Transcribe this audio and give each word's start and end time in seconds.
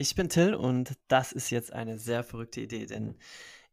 Ich 0.00 0.14
bin 0.14 0.28
Till 0.28 0.54
und 0.54 0.96
das 1.08 1.32
ist 1.32 1.50
jetzt 1.50 1.72
eine 1.72 1.98
sehr 1.98 2.22
verrückte 2.22 2.60
Idee, 2.60 2.86
denn 2.86 3.16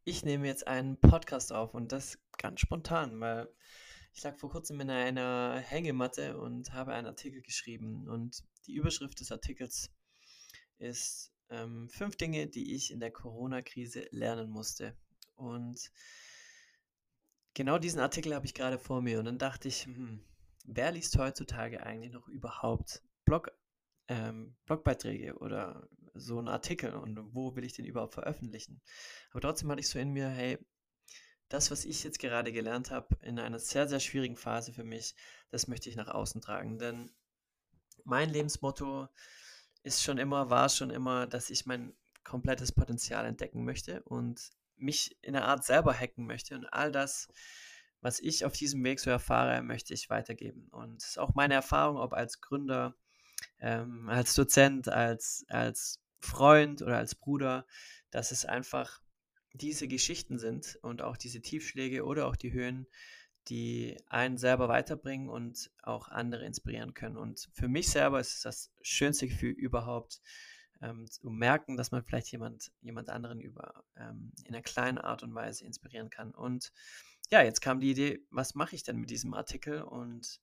ich 0.05 0.25
nehme 0.25 0.47
jetzt 0.47 0.65
einen 0.65 0.97
Podcast 0.97 1.53
auf 1.53 1.75
und 1.75 1.91
das 1.91 2.17
ganz 2.39 2.61
spontan, 2.61 3.19
weil 3.19 3.47
ich 4.11 4.23
lag 4.23 4.35
vor 4.35 4.49
kurzem 4.49 4.81
in 4.81 4.89
einer 4.89 5.59
Hängematte 5.59 6.39
und 6.39 6.73
habe 6.73 6.93
einen 6.93 7.05
Artikel 7.05 7.43
geschrieben 7.43 8.09
und 8.09 8.43
die 8.65 8.73
Überschrift 8.73 9.19
des 9.19 9.31
Artikels 9.31 9.91
ist 10.79 11.31
ähm, 11.51 11.89
fünf 11.89 12.15
Dinge, 12.15 12.47
die 12.47 12.73
ich 12.73 12.89
in 12.89 12.99
der 12.99 13.11
Corona-Krise 13.11 14.07
lernen 14.09 14.49
musste. 14.49 14.97
Und 15.35 15.91
genau 17.53 17.77
diesen 17.77 17.99
Artikel 17.99 18.33
habe 18.33 18.47
ich 18.47 18.55
gerade 18.55 18.79
vor 18.79 19.03
mir 19.03 19.19
und 19.19 19.25
dann 19.25 19.37
dachte 19.37 19.67
ich, 19.67 19.85
hm, 19.85 20.25
wer 20.63 20.91
liest 20.91 21.15
heutzutage 21.19 21.83
eigentlich 21.83 22.13
noch 22.13 22.27
überhaupt 22.27 23.03
Blog, 23.25 23.51
ähm, 24.07 24.55
Blogbeiträge 24.65 25.37
oder 25.37 25.87
so 26.15 26.39
einen 26.39 26.47
Artikel 26.47 26.93
und 26.93 27.17
wo 27.33 27.55
will 27.55 27.63
ich 27.63 27.73
den 27.73 27.85
überhaupt 27.85 28.13
veröffentlichen? 28.13 28.81
Aber 29.31 29.41
trotzdem 29.41 29.69
hatte 29.69 29.81
ich 29.81 29.89
so 29.89 29.99
in 29.99 30.11
mir, 30.11 30.29
hey, 30.29 30.57
das, 31.49 31.71
was 31.71 31.85
ich 31.85 32.03
jetzt 32.03 32.19
gerade 32.19 32.51
gelernt 32.51 32.91
habe, 32.91 33.15
in 33.21 33.39
einer 33.39 33.59
sehr, 33.59 33.87
sehr 33.87 33.99
schwierigen 33.99 34.37
Phase 34.37 34.73
für 34.73 34.83
mich, 34.83 35.15
das 35.51 35.67
möchte 35.67 35.89
ich 35.89 35.95
nach 35.95 36.07
außen 36.07 36.41
tragen. 36.41 36.79
Denn 36.79 37.11
mein 38.03 38.29
Lebensmotto 38.29 39.07
ist 39.83 40.03
schon 40.03 40.17
immer, 40.17 40.49
war 40.49 40.69
schon 40.69 40.89
immer, 40.89 41.27
dass 41.27 41.49
ich 41.49 41.65
mein 41.65 41.93
komplettes 42.23 42.71
Potenzial 42.71 43.25
entdecken 43.25 43.63
möchte 43.63 44.01
und 44.03 44.51
mich 44.77 45.17
in 45.21 45.35
einer 45.35 45.45
Art 45.45 45.63
selber 45.63 45.93
hacken 45.93 46.25
möchte 46.25 46.55
und 46.55 46.65
all 46.65 46.91
das, 46.91 47.27
was 48.01 48.19
ich 48.19 48.45
auf 48.45 48.53
diesem 48.53 48.83
Weg 48.83 48.99
so 48.99 49.09
erfahre, 49.09 49.61
möchte 49.61 49.93
ich 49.93 50.09
weitergeben. 50.09 50.67
Und 50.69 51.01
es 51.01 51.09
ist 51.09 51.19
auch 51.19 51.35
meine 51.35 51.53
Erfahrung, 51.53 51.97
ob 51.97 52.13
als 52.13 52.41
Gründer, 52.41 52.95
ähm, 53.59 54.09
als 54.09 54.35
Dozent, 54.35 54.89
als, 54.89 55.45
als 55.47 56.01
Freund 56.25 56.81
oder 56.81 56.97
als 56.97 57.15
Bruder, 57.15 57.65
dass 58.11 58.31
es 58.31 58.45
einfach 58.45 59.01
diese 59.53 59.87
Geschichten 59.87 60.37
sind 60.37 60.77
und 60.81 61.01
auch 61.01 61.17
diese 61.17 61.41
Tiefschläge 61.41 62.03
oder 62.03 62.27
auch 62.27 62.35
die 62.35 62.51
Höhen, 62.51 62.87
die 63.47 63.97
einen 64.07 64.37
selber 64.37 64.67
weiterbringen 64.67 65.29
und 65.29 65.71
auch 65.83 66.09
andere 66.09 66.45
inspirieren 66.45 66.93
können. 66.93 67.17
Und 67.17 67.49
für 67.53 67.67
mich 67.67 67.89
selber 67.89 68.19
ist 68.19 68.33
es 68.35 68.41
das 68.41 68.71
schönste 68.81 69.27
Gefühl 69.27 69.51
überhaupt, 69.51 70.21
ähm, 70.81 71.09
zu 71.09 71.29
merken, 71.29 71.77
dass 71.77 71.91
man 71.91 72.03
vielleicht 72.03 72.31
jemand, 72.31 72.71
jemand 72.81 73.09
anderen 73.09 73.39
über 73.39 73.85
ähm, 73.95 74.31
in 74.43 74.53
einer 74.53 74.63
kleinen 74.63 74.97
Art 74.97 75.23
und 75.23 75.33
Weise 75.33 75.65
inspirieren 75.65 76.09
kann. 76.09 76.31
Und 76.31 76.71
ja, 77.29 77.41
jetzt 77.41 77.61
kam 77.61 77.79
die 77.79 77.91
Idee, 77.91 78.25
was 78.29 78.55
mache 78.55 78.75
ich 78.75 78.83
denn 78.83 78.97
mit 78.97 79.09
diesem 79.09 79.33
Artikel? 79.33 79.81
Und 79.81 80.41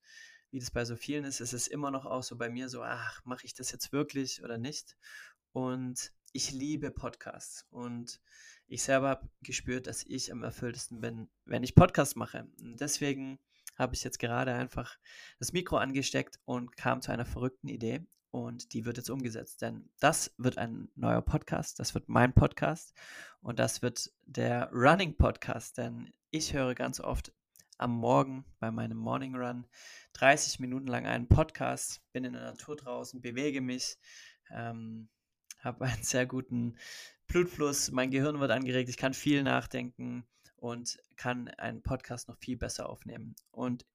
wie 0.51 0.59
das 0.59 0.71
bei 0.71 0.85
so 0.85 0.97
vielen 0.97 1.25
ist, 1.25 1.41
ist 1.41 1.53
es 1.53 1.67
immer 1.67 1.91
noch 1.91 2.07
auch 2.07 2.23
so 2.23 2.37
bei 2.37 2.51
mir 2.51 2.69
so, 2.69 2.83
ach, 2.83 3.25
mache 3.25 3.47
ich 3.47 3.55
das 3.55 3.73
jetzt 3.73 3.93
wirklich 3.93 4.43
oder 4.43 4.59
nicht? 4.59 4.97
Und 5.53 6.13
ich 6.33 6.51
liebe 6.51 6.91
Podcasts 6.91 7.67
und 7.71 8.21
ich 8.67 8.83
selber 8.83 9.11
habe 9.11 9.29
gespürt, 9.43 9.87
dass 9.87 10.03
ich 10.05 10.33
am 10.33 10.43
erfülltesten 10.43 11.01
bin, 11.01 11.29
wenn 11.45 11.63
ich 11.63 11.75
Podcasts 11.75 12.17
mache. 12.17 12.49
Und 12.61 12.81
deswegen 12.81 13.39
habe 13.77 13.95
ich 13.95 14.03
jetzt 14.03 14.19
gerade 14.19 14.55
einfach 14.55 14.97
das 15.39 15.53
Mikro 15.53 15.77
angesteckt 15.77 16.41
und 16.45 16.77
kam 16.77 17.03
zu 17.03 17.13
einer 17.13 17.27
verrückten 17.27 17.69
Idee 17.69 18.07
und 18.31 18.73
die 18.73 18.87
wird 18.87 18.97
jetzt 18.97 19.11
umgesetzt. 19.11 19.61
Denn 19.61 19.91
das 20.01 20.33
wird 20.39 20.57
ein 20.57 20.89
neuer 20.95 21.23
Podcast, 21.23 21.79
das 21.79 21.95
wird 21.95 22.09
mein 22.09 22.33
Podcast 22.33 22.95
und 23.41 23.59
das 23.59 23.83
wird 23.83 24.11
der 24.23 24.71
Running 24.73 25.17
Podcast. 25.17 25.77
Denn 25.77 26.13
ich 26.31 26.55
höre 26.55 26.75
ganz 26.75 26.99
oft 26.99 27.33
am 27.77 27.95
Morgen 27.95 28.47
bei 28.59 28.71
meinem 28.71 28.97
Morning 28.97 29.35
Run 29.35 29.67
30 30.15 30.61
Minuten 30.61 30.87
lang 30.87 31.07
einen 31.07 31.29
Podcast, 31.29 32.01
bin 32.13 32.25
in 32.25 32.33
der 32.33 32.43
Natur 32.43 32.77
draußen, 32.77 33.21
bewege 33.21 33.61
mich, 33.61 33.99
ähm, 34.51 35.09
habe 35.63 35.85
einen 35.85 36.03
sehr 36.03 36.27
guten 36.27 36.77
Blutfluss, 37.27 37.91
mein 37.91 38.11
Gehirn 38.11 38.41
wird 38.41 38.51
angeregt, 38.51 38.89
ich 38.89 38.97
kann 38.97 39.15
viel 39.15 39.43
nachdenken 39.43 40.25
und 40.57 40.99
kann 41.17 41.49
einen 41.49 41.83
Podcast 41.83 42.29
noch 42.29 42.37
viel 42.39 42.57
besser 42.57 42.89
aufnehmen. 42.89 43.35
Und 43.51 43.87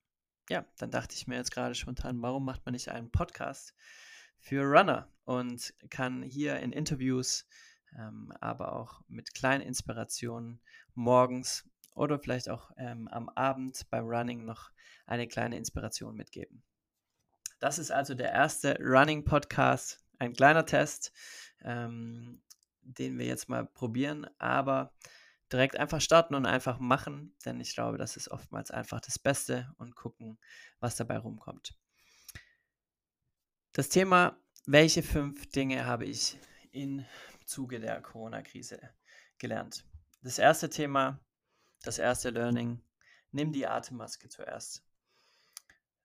ja, 0.50 0.66
dann 0.78 0.92
dachte 0.92 1.16
ich 1.16 1.28
mir 1.28 1.36
jetzt 1.36 1.52
gerade 1.52 1.76
spontan, 1.76 2.22
warum 2.22 2.46
macht 2.46 2.66
man 2.66 2.74
nicht 2.74 2.90
einen 2.90 3.12
Podcast 3.12 3.74
für 4.40 4.64
Runner 4.64 5.12
und 5.26 5.74
kann 5.90 6.24
hier 6.24 6.60
in 6.60 6.72
Interviews, 6.72 7.46
ähm, 7.98 8.32
aber 8.40 8.74
auch 8.74 9.02
mit 9.08 9.34
kleinen 9.34 9.62
Inspirationen 9.62 10.62
morgens 10.94 11.70
oder 11.96 12.20
vielleicht 12.20 12.50
auch 12.50 12.72
ähm, 12.78 13.08
am 13.08 13.30
Abend 13.30 13.90
beim 13.90 14.06
Running 14.06 14.46
noch 14.46 14.72
eine 15.06 15.28
kleine 15.28 15.58
Inspiration 15.58 16.16
mitgeben. 16.16 16.64
Das 17.60 17.80
ist 17.80 17.92
also 17.92 18.14
der 18.14 18.32
erste 18.32 18.78
Running 18.80 19.24
Podcast, 19.24 20.04
ein 20.20 20.34
kleiner 20.34 20.66
Test. 20.66 21.12
Ähm, 21.64 22.42
den 22.88 23.18
wir 23.18 23.26
jetzt 23.26 23.50
mal 23.50 23.66
probieren, 23.66 24.28
aber 24.38 24.94
direkt 25.52 25.78
einfach 25.78 26.02
starten 26.02 26.36
und 26.36 26.46
einfach 26.46 26.80
machen, 26.80 27.36
denn 27.46 27.60
ich 27.60 27.74
glaube, 27.74 27.98
das 27.98 28.18
ist 28.18 28.30
oftmals 28.30 28.72
einfach 28.72 29.00
das 29.02 29.20
Beste 29.20 29.74
und 29.78 29.96
gucken, 29.96 30.38
was 30.80 30.96
dabei 30.96 31.18
rumkommt. 31.18 31.78
Das 33.74 33.90
Thema, 33.90 34.38
welche 34.66 35.04
fünf 35.04 35.50
Dinge 35.52 35.86
habe 35.86 36.06
ich 36.06 36.38
im 36.72 37.06
Zuge 37.46 37.80
der 37.80 38.02
Corona-Krise 38.02 38.80
gelernt? 39.38 39.86
Das 40.22 40.40
erste 40.40 40.70
Thema, 40.70 41.20
das 41.84 42.00
erste 42.00 42.32
Learning, 42.32 42.82
nimm 43.32 43.52
die 43.52 43.68
Atemmaske 43.68 44.30
zuerst. 44.30 44.87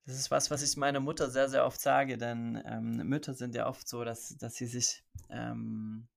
Das 0.04 0.16
ist 0.16 0.30
was, 0.30 0.50
was 0.50 0.62
ich 0.62 0.76
meiner 0.76 1.00
Mutter 1.00 1.30
sehr, 1.30 1.48
sehr 1.48 1.64
oft 1.64 1.80
sage, 1.80 2.18
denn 2.18 2.60
ähm, 2.66 2.96
Mütter 3.08 3.34
sind 3.34 3.54
ja 3.54 3.68
oft 3.68 3.88
so, 3.88 4.04
dass, 4.04 4.36
dass 4.36 4.56
sie 4.56 4.66
sich 4.66 5.04
ähm, 5.28 6.08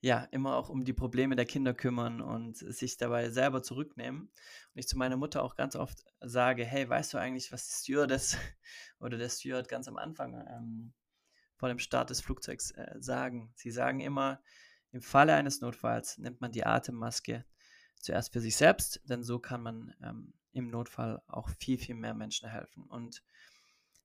ja, 0.00 0.28
immer 0.30 0.56
auch 0.56 0.68
um 0.68 0.84
die 0.84 0.92
Probleme 0.92 1.34
der 1.34 1.44
Kinder 1.44 1.74
kümmern 1.74 2.20
und 2.20 2.56
sich 2.56 2.96
dabei 2.96 3.30
selber 3.30 3.62
zurücknehmen. 3.62 4.22
Und 4.22 4.78
ich 4.78 4.86
zu 4.86 4.96
meiner 4.96 5.16
Mutter 5.16 5.42
auch 5.42 5.56
ganz 5.56 5.74
oft 5.74 6.04
sage, 6.20 6.64
hey, 6.64 6.88
weißt 6.88 7.14
du 7.14 7.18
eigentlich, 7.18 7.50
was 7.50 7.66
die 7.66 7.74
Stewardess 7.74 8.36
oder 9.00 9.18
der 9.18 9.28
Steward 9.28 9.68
ganz 9.68 9.88
am 9.88 9.96
Anfang 9.96 10.34
ähm, 10.34 10.92
vor 11.56 11.68
dem 11.68 11.80
Start 11.80 12.10
des 12.10 12.20
Flugzeugs 12.20 12.70
äh, 12.72 12.94
sagen? 13.00 13.52
Sie 13.56 13.72
sagen 13.72 14.00
immer, 14.00 14.40
im 14.92 15.02
Falle 15.02 15.34
eines 15.34 15.60
Notfalls 15.60 16.18
nimmt 16.18 16.40
man 16.40 16.52
die 16.52 16.64
Atemmaske 16.64 17.44
zuerst 17.96 18.32
für 18.32 18.40
sich 18.40 18.56
selbst, 18.56 19.00
denn 19.04 19.24
so 19.24 19.40
kann 19.40 19.62
man 19.62 19.94
ähm, 20.02 20.32
im 20.52 20.70
Notfall 20.70 21.22
auch 21.26 21.48
viel, 21.48 21.78
viel 21.78 21.94
mehr 21.94 22.14
Menschen 22.14 22.48
helfen. 22.48 22.84
Und 22.84 23.22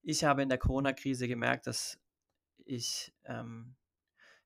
ich 0.01 0.23
habe 0.23 0.43
in 0.43 0.49
der 0.49 0.57
Corona-Krise 0.57 1.27
gemerkt, 1.27 1.67
dass 1.67 1.99
ich 2.65 3.13
ähm, 3.25 3.75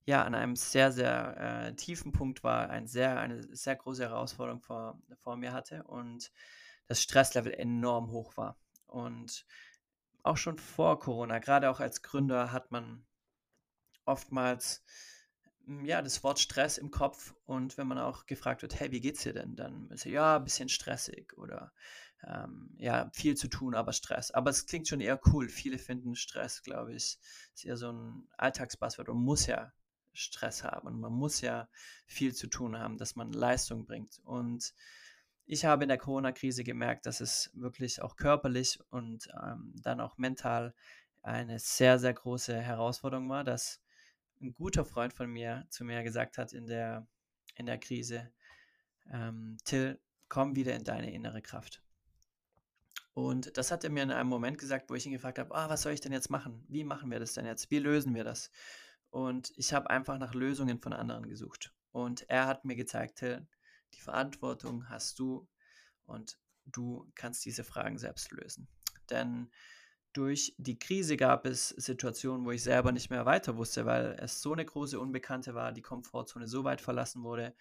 ja, 0.07 0.23
an 0.23 0.35
einem 0.35 0.55
sehr, 0.55 0.91
sehr 0.93 1.37
äh, 1.37 1.75
tiefen 1.75 2.13
Punkt 2.13 2.41
war, 2.41 2.69
ein 2.69 2.87
sehr, 2.87 3.19
eine 3.19 3.43
sehr 3.55 3.75
große 3.75 4.03
Herausforderung 4.03 4.61
vor, 4.61 5.01
vor 5.21 5.35
mir 5.35 5.51
hatte 5.51 5.83
und 5.83 6.31
das 6.87 7.03
Stresslevel 7.03 7.53
enorm 7.53 8.09
hoch 8.11 8.37
war. 8.37 8.57
Und 8.85 9.45
auch 10.23 10.37
schon 10.37 10.59
vor 10.59 10.99
Corona, 10.99 11.39
gerade 11.39 11.69
auch 11.69 11.81
als 11.81 12.01
Gründer, 12.03 12.53
hat 12.53 12.71
man 12.71 13.05
oftmals 14.05 14.81
ja, 15.83 16.01
das 16.01 16.23
Wort 16.23 16.39
Stress 16.39 16.77
im 16.77 16.91
Kopf 16.91 17.33
und 17.45 17.77
wenn 17.77 17.87
man 17.87 17.97
auch 17.97 18.25
gefragt 18.25 18.61
wird, 18.61 18.79
hey, 18.79 18.91
wie 18.91 19.01
geht's 19.01 19.23
dir 19.23 19.33
denn? 19.33 19.55
Dann 19.55 19.89
ist 19.89 20.05
ja, 20.05 20.37
ein 20.37 20.43
bisschen 20.43 20.69
stressig 20.69 21.37
oder 21.37 21.73
ähm, 22.25 22.69
ja, 22.77 23.09
viel 23.13 23.35
zu 23.35 23.47
tun, 23.47 23.75
aber 23.75 23.93
Stress. 23.93 24.31
Aber 24.31 24.49
es 24.49 24.65
klingt 24.65 24.87
schon 24.87 25.01
eher 25.01 25.19
cool. 25.27 25.49
Viele 25.49 25.77
finden 25.77 26.15
Stress, 26.15 26.63
glaube 26.63 26.93
ich, 26.93 27.19
ist 27.53 27.65
eher 27.65 27.77
so 27.77 27.91
ein 27.91 28.27
Alltagsbuzzword 28.37 29.09
und 29.09 29.23
muss 29.23 29.45
ja 29.45 29.71
Stress 30.13 30.63
haben 30.63 30.87
und 30.87 30.99
man 30.99 31.13
muss 31.13 31.41
ja 31.41 31.69
viel 32.07 32.33
zu 32.33 32.47
tun 32.47 32.77
haben, 32.77 32.97
dass 32.97 33.15
man 33.15 33.31
Leistung 33.31 33.85
bringt. 33.85 34.19
Und 34.23 34.73
ich 35.45 35.65
habe 35.65 35.83
in 35.83 35.89
der 35.89 35.97
Corona-Krise 35.97 36.63
gemerkt, 36.63 37.05
dass 37.05 37.21
es 37.21 37.51
wirklich 37.53 38.01
auch 38.01 38.15
körperlich 38.15 38.79
und 38.89 39.27
ähm, 39.43 39.73
dann 39.81 40.01
auch 40.01 40.17
mental 40.17 40.73
eine 41.21 41.59
sehr, 41.59 41.99
sehr 41.99 42.13
große 42.13 42.59
Herausforderung 42.59 43.29
war, 43.29 43.43
dass 43.43 43.81
ein 44.41 44.53
guter 44.53 44.85
Freund 44.85 45.13
von 45.13 45.29
mir 45.29 45.65
zu 45.69 45.83
mir 45.83 46.03
gesagt 46.03 46.37
hat 46.37 46.53
in 46.53 46.67
der, 46.67 47.07
in 47.55 47.65
der 47.65 47.77
Krise, 47.77 48.31
ähm, 49.11 49.57
Till, 49.63 49.99
komm 50.29 50.55
wieder 50.55 50.75
in 50.75 50.83
deine 50.83 51.13
innere 51.13 51.41
Kraft. 51.41 51.81
Und 53.13 53.57
das 53.57 53.71
hat 53.71 53.83
er 53.83 53.89
mir 53.89 54.03
in 54.03 54.11
einem 54.11 54.29
Moment 54.29 54.59
gesagt, 54.59 54.89
wo 54.89 54.95
ich 54.95 55.05
ihn 55.05 55.11
gefragt 55.11 55.39
habe, 55.39 55.55
ah, 55.55 55.69
was 55.69 55.81
soll 55.81 55.93
ich 55.93 56.01
denn 56.01 56.11
jetzt 56.11 56.29
machen? 56.29 56.63
Wie 56.67 56.83
machen 56.83 57.09
wir 57.09 57.19
das 57.19 57.33
denn 57.33 57.45
jetzt? 57.45 57.71
Wie 57.71 57.79
lösen 57.79 58.13
wir 58.13 58.23
das? 58.23 58.51
Und 59.09 59.51
ich 59.55 59.73
habe 59.73 59.89
einfach 59.89 60.19
nach 60.19 60.35
Lösungen 60.35 60.79
von 60.79 60.93
anderen 60.93 61.27
gesucht. 61.27 61.73
Und 61.91 62.29
er 62.29 62.45
hat 62.45 62.65
mir 62.65 62.75
gezeigt, 62.75 63.17
Till, 63.17 63.47
die 63.95 64.01
Verantwortung 64.01 64.87
hast 64.89 65.17
du 65.17 65.47
und 66.05 66.37
du 66.65 67.09
kannst 67.15 67.43
diese 67.45 67.63
Fragen 67.63 67.97
selbst 67.97 68.31
lösen. 68.31 68.67
Denn 69.09 69.49
durch 70.17 70.55
die 70.57 70.79
Krise 70.79 71.15
gab 71.15 71.45
es 71.45 71.69
Situationen, 71.69 72.43
wo 72.43 72.51
ich 72.51 72.63
selber 72.63 72.91
nicht 72.91 73.11
mehr 73.11 73.27
weiter 73.27 73.55
wusste, 73.55 73.85
weil 73.85 74.17
es 74.19 74.41
so 74.41 74.51
eine 74.51 74.65
große 74.65 74.99
Unbekannte 74.99 75.53
war, 75.53 75.71
die 75.71 75.83
Komfortzone 75.83 76.47
so 76.47 76.63
weit 76.63 76.81
verlassen 76.81 77.21
wurde 77.21 77.55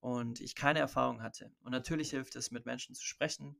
und 0.00 0.40
ich 0.40 0.54
keine 0.54 0.80
Erfahrung 0.80 1.22
hatte. 1.22 1.50
Und 1.62 1.72
natürlich 1.72 2.10
hilft 2.10 2.36
es, 2.36 2.50
mit 2.50 2.66
Menschen 2.66 2.94
zu 2.94 3.06
sprechen, 3.06 3.56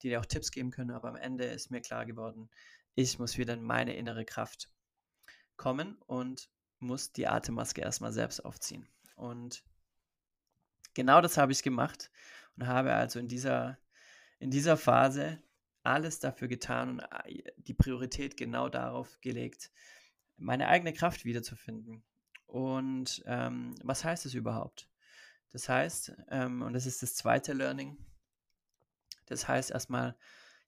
die 0.00 0.08
dir 0.08 0.18
auch 0.18 0.24
Tipps 0.24 0.50
geben 0.50 0.70
können, 0.70 0.92
aber 0.92 1.10
am 1.10 1.16
Ende 1.16 1.44
ist 1.44 1.70
mir 1.70 1.82
klar 1.82 2.06
geworden, 2.06 2.48
ich 2.94 3.18
muss 3.18 3.36
wieder 3.36 3.52
in 3.52 3.62
meine 3.62 3.94
innere 3.94 4.24
Kraft 4.24 4.70
kommen 5.56 5.98
und 6.06 6.48
muss 6.78 7.12
die 7.12 7.28
Atemmaske 7.28 7.82
erstmal 7.82 8.12
selbst 8.12 8.42
aufziehen. 8.42 8.88
Und 9.14 9.62
genau 10.94 11.20
das 11.20 11.36
habe 11.36 11.52
ich 11.52 11.62
gemacht 11.62 12.10
und 12.56 12.66
habe 12.66 12.94
also 12.94 13.18
in 13.18 13.28
dieser, 13.28 13.78
in 14.38 14.50
dieser 14.50 14.78
Phase 14.78 15.42
alles 15.82 16.20
dafür 16.20 16.48
getan 16.48 16.90
und 16.90 17.00
äh, 17.26 17.42
die 17.56 17.74
Priorität 17.74 18.36
genau 18.36 18.68
darauf 18.68 19.20
gelegt, 19.20 19.70
meine 20.36 20.68
eigene 20.68 20.92
Kraft 20.92 21.24
wiederzufinden. 21.24 22.02
Und 22.46 23.22
ähm, 23.26 23.74
was 23.82 24.04
heißt 24.04 24.26
es 24.26 24.34
überhaupt? 24.34 24.88
Das 25.50 25.68
heißt, 25.68 26.12
ähm, 26.28 26.62
und 26.62 26.72
das 26.72 26.86
ist 26.86 27.02
das 27.02 27.14
zweite 27.14 27.52
Learning, 27.52 27.96
das 29.26 29.46
heißt 29.46 29.70
erstmal, 29.70 30.16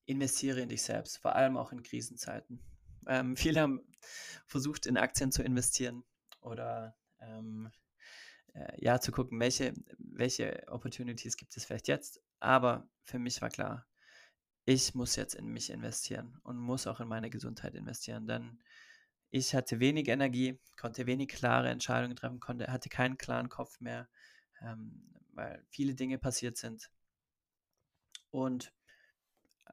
investiere 0.06 0.60
in 0.60 0.68
dich 0.68 0.82
selbst, 0.82 1.18
vor 1.18 1.34
allem 1.34 1.56
auch 1.56 1.72
in 1.72 1.82
Krisenzeiten. 1.82 2.60
Ähm, 3.06 3.36
viele 3.36 3.60
haben 3.60 3.80
versucht, 4.46 4.86
in 4.86 4.96
Aktien 4.96 5.32
zu 5.32 5.42
investieren 5.42 6.04
oder 6.40 6.96
ähm, 7.20 7.70
äh, 8.54 8.84
ja, 8.84 9.00
zu 9.00 9.12
gucken, 9.12 9.38
welche, 9.40 9.74
welche 9.98 10.64
Opportunities 10.68 11.36
gibt 11.36 11.56
es 11.56 11.64
vielleicht 11.64 11.88
jetzt. 11.88 12.20
Aber 12.40 12.88
für 13.02 13.18
mich 13.18 13.40
war 13.40 13.50
klar, 13.50 13.86
ich 14.64 14.94
muss 14.94 15.16
jetzt 15.16 15.34
in 15.34 15.46
mich 15.46 15.70
investieren 15.70 16.38
und 16.44 16.56
muss 16.56 16.86
auch 16.86 17.00
in 17.00 17.08
meine 17.08 17.30
Gesundheit 17.30 17.74
investieren, 17.74 18.26
denn 18.26 18.62
ich 19.30 19.54
hatte 19.54 19.80
wenig 19.80 20.08
Energie, 20.08 20.60
konnte 20.76 21.06
wenig 21.06 21.28
klare 21.28 21.70
Entscheidungen 21.70 22.16
treffen, 22.16 22.38
konnte, 22.38 22.70
hatte 22.70 22.88
keinen 22.88 23.16
klaren 23.16 23.48
Kopf 23.48 23.80
mehr, 23.80 24.08
ähm, 24.60 25.10
weil 25.32 25.64
viele 25.70 25.94
Dinge 25.94 26.18
passiert 26.18 26.58
sind. 26.58 26.90
Und 28.30 28.72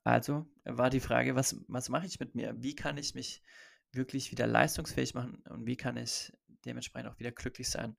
also 0.03 0.47
war 0.63 0.89
die 0.89 1.01
Frage, 1.01 1.35
was, 1.35 1.57
was 1.67 1.89
mache 1.89 2.05
ich 2.05 2.19
mit 2.19 2.35
mir? 2.35 2.55
Wie 2.57 2.75
kann 2.75 2.97
ich 2.97 3.13
mich 3.15 3.43
wirklich 3.91 4.31
wieder 4.31 4.47
leistungsfähig 4.47 5.13
machen 5.13 5.43
und 5.49 5.65
wie 5.65 5.75
kann 5.75 5.97
ich 5.97 6.31
dementsprechend 6.65 7.11
auch 7.11 7.19
wieder 7.19 7.31
glücklich 7.31 7.69
sein? 7.69 7.97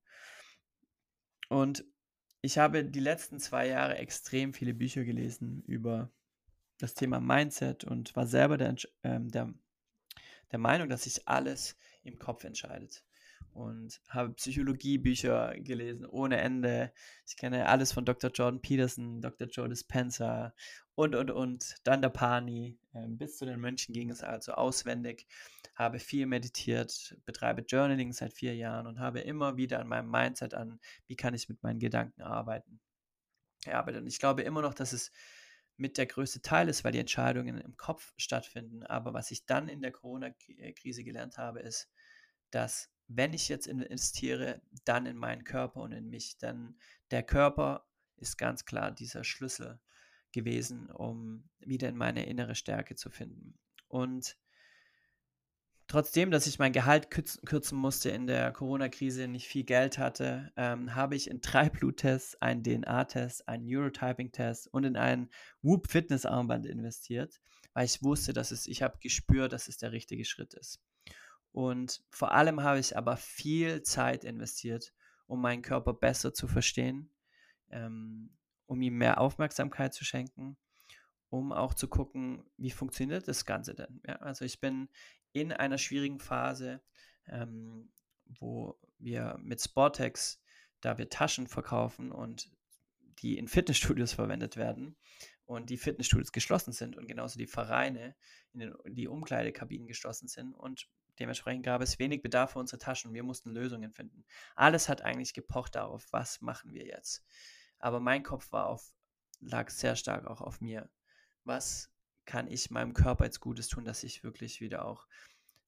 Und 1.48 1.84
ich 2.42 2.58
habe 2.58 2.84
die 2.84 3.00
letzten 3.00 3.38
zwei 3.38 3.68
Jahre 3.68 3.98
extrem 3.98 4.54
viele 4.54 4.72
Bücher 4.72 5.04
gelesen 5.04 5.62
über 5.66 6.10
das 6.82 6.94
Thema 6.94 7.20
Mindset 7.20 7.84
und 7.84 8.14
war 8.16 8.26
selber 8.26 8.56
der, 8.56 8.74
äh, 9.02 9.20
der, 9.20 9.52
der 10.50 10.58
Meinung, 10.58 10.88
dass 10.88 11.04
sich 11.04 11.26
alles 11.28 11.76
im 12.02 12.18
Kopf 12.18 12.44
entscheidet 12.44 13.04
und 13.52 14.00
habe 14.08 14.32
Psychologiebücher 14.34 15.54
gelesen 15.58 16.06
ohne 16.06 16.40
Ende. 16.40 16.92
Ich 17.26 17.36
kenne 17.36 17.66
alles 17.66 17.92
von 17.92 18.04
Dr. 18.04 18.30
Jordan 18.30 18.60
Peterson, 18.60 19.20
Dr. 19.20 19.48
Joe 19.48 19.68
Dispenza 19.68 20.54
und, 20.94 21.14
und, 21.14 21.30
und. 21.30 21.76
Dann 21.84 22.02
der 22.02 22.10
Pani. 22.10 22.78
Ähm, 22.94 23.18
bis 23.18 23.36
zu 23.38 23.46
den 23.46 23.60
Mönchen 23.60 23.92
ging 23.92 24.10
es 24.10 24.22
also 24.22 24.52
auswendig. 24.52 25.26
Habe 25.74 25.98
viel 25.98 26.26
meditiert, 26.26 27.16
betreibe 27.24 27.62
Journaling 27.62 28.12
seit 28.12 28.32
vier 28.34 28.54
Jahren 28.54 28.86
und 28.86 29.00
habe 29.00 29.20
immer 29.20 29.56
wieder 29.56 29.80
an 29.80 29.88
meinem 29.88 30.10
Mindset 30.10 30.54
an, 30.54 30.78
wie 31.06 31.16
kann 31.16 31.34
ich 31.34 31.48
mit 31.48 31.62
meinen 31.62 31.78
Gedanken 31.80 32.22
arbeiten. 32.22 32.80
Gearbeitet. 33.64 34.02
Und 34.02 34.08
ich 34.08 34.18
glaube 34.18 34.42
immer 34.42 34.62
noch, 34.62 34.74
dass 34.74 34.92
es 34.92 35.10
mit 35.80 35.96
der 35.96 36.06
größte 36.06 36.42
Teil 36.42 36.68
ist, 36.68 36.84
weil 36.84 36.92
die 36.92 36.98
Entscheidungen 36.98 37.58
im 37.58 37.76
Kopf 37.76 38.12
stattfinden. 38.18 38.82
Aber 38.82 39.14
was 39.14 39.30
ich 39.30 39.46
dann 39.46 39.68
in 39.68 39.80
der 39.80 39.92
Corona-Krise 39.92 41.04
gelernt 41.04 41.38
habe, 41.38 41.60
ist, 41.60 41.90
dass 42.50 42.90
wenn 43.08 43.32
ich 43.32 43.48
jetzt 43.48 43.66
investiere, 43.66 44.60
dann 44.84 45.06
in 45.06 45.16
meinen 45.16 45.42
Körper 45.42 45.80
und 45.80 45.92
in 45.92 46.10
mich. 46.10 46.36
Denn 46.36 46.76
der 47.10 47.22
Körper 47.22 47.88
ist 48.16 48.36
ganz 48.36 48.66
klar 48.66 48.92
dieser 48.92 49.24
Schlüssel 49.24 49.80
gewesen, 50.32 50.90
um 50.90 51.48
wieder 51.58 51.88
in 51.88 51.96
meine 51.96 52.26
innere 52.26 52.54
Stärke 52.54 52.94
zu 52.94 53.08
finden. 53.08 53.58
Und 53.88 54.36
trotzdem, 55.90 56.30
dass 56.30 56.46
ich 56.46 56.60
mein 56.60 56.72
Gehalt 56.72 57.10
kürzen 57.10 57.76
musste 57.76 58.10
in 58.10 58.28
der 58.28 58.52
Corona-Krise, 58.52 59.26
nicht 59.26 59.48
viel 59.48 59.64
Geld 59.64 59.98
hatte, 59.98 60.52
ähm, 60.56 60.94
habe 60.94 61.16
ich 61.16 61.28
in 61.28 61.40
drei 61.40 61.68
Bluttests, 61.70 62.40
einen 62.40 62.62
DNA-Test, 62.62 63.48
einen 63.48 63.66
Neurotyping-Test 63.66 64.68
und 64.68 64.84
in 64.84 64.96
ein 64.96 65.28
Whoop-Fitness-Armband 65.62 66.66
investiert, 66.66 67.40
weil 67.74 67.86
ich 67.86 68.02
wusste, 68.04 68.32
dass 68.32 68.52
es, 68.52 68.68
ich 68.68 68.82
habe 68.82 68.98
gespürt, 69.00 69.52
dass 69.52 69.66
es 69.66 69.78
der 69.78 69.90
richtige 69.90 70.24
Schritt 70.24 70.54
ist. 70.54 70.80
Und 71.50 72.04
vor 72.10 72.32
allem 72.32 72.62
habe 72.62 72.78
ich 72.78 72.96
aber 72.96 73.16
viel 73.16 73.82
Zeit 73.82 74.22
investiert, 74.22 74.92
um 75.26 75.40
meinen 75.42 75.62
Körper 75.62 75.92
besser 75.92 76.32
zu 76.32 76.46
verstehen, 76.46 77.10
ähm, 77.70 78.30
um 78.66 78.80
ihm 78.80 78.96
mehr 78.96 79.20
Aufmerksamkeit 79.20 79.92
zu 79.92 80.04
schenken, 80.04 80.56
um 81.30 81.52
auch 81.52 81.74
zu 81.74 81.88
gucken, 81.88 82.44
wie 82.56 82.70
funktioniert 82.70 83.26
das 83.26 83.44
Ganze 83.44 83.74
denn. 83.74 84.00
Ja, 84.06 84.16
also 84.16 84.44
ich 84.44 84.60
bin 84.60 84.88
in 85.32 85.52
einer 85.52 85.78
schwierigen 85.78 86.18
Phase, 86.18 86.80
ähm, 87.26 87.90
wo 88.26 88.78
wir 88.98 89.38
mit 89.40 89.60
Sportex, 89.60 90.42
da 90.80 90.98
wir 90.98 91.08
Taschen 91.08 91.46
verkaufen 91.46 92.12
und 92.12 92.50
die 93.18 93.38
in 93.38 93.48
Fitnessstudios 93.48 94.12
verwendet 94.12 94.56
werden 94.56 94.96
und 95.44 95.70
die 95.70 95.76
Fitnessstudios 95.76 96.32
geschlossen 96.32 96.72
sind 96.72 96.96
und 96.96 97.06
genauso 97.06 97.38
die 97.38 97.46
Vereine 97.46 98.14
in 98.52 98.60
den, 98.60 98.74
die 98.86 99.08
Umkleidekabinen 99.08 99.86
geschlossen 99.86 100.28
sind 100.28 100.54
und 100.54 100.88
Dementsprechend 101.20 101.66
gab 101.66 101.82
es 101.82 101.98
wenig 101.98 102.22
Bedarf 102.22 102.52
für 102.52 102.60
unsere 102.60 102.78
Taschen. 102.78 103.12
Wir 103.12 103.22
mussten 103.22 103.50
Lösungen 103.50 103.92
finden. 103.92 104.24
Alles 104.54 104.88
hat 104.88 105.02
eigentlich 105.02 105.34
gepocht 105.34 105.74
darauf, 105.74 106.06
was 106.12 106.40
machen 106.40 106.72
wir 106.72 106.86
jetzt. 106.86 107.22
Aber 107.78 108.00
mein 108.00 108.22
Kopf 108.22 108.50
war 108.52 108.66
auf, 108.66 108.94
lag 109.38 109.68
sehr 109.68 109.96
stark 109.96 110.26
auch 110.26 110.40
auf 110.40 110.62
mir. 110.62 110.88
Was 111.44 111.92
kann 112.30 112.46
ich 112.46 112.70
meinem 112.70 112.94
Körper 112.94 113.24
jetzt 113.24 113.40
Gutes 113.40 113.66
tun, 113.66 113.84
dass 113.84 114.04
ich 114.04 114.22
wirklich 114.22 114.60
wieder 114.60 114.84
auch 114.84 115.08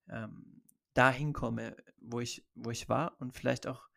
ähm, 0.09 0.63
dahin 0.95 1.33
komme, 1.33 1.77
wo 2.01 2.21
ich, 2.21 2.47
wo 2.55 2.71
ich 2.71 2.89
war 2.89 3.21
und 3.21 3.33
vielleicht 3.33 3.67
auch 3.67 3.89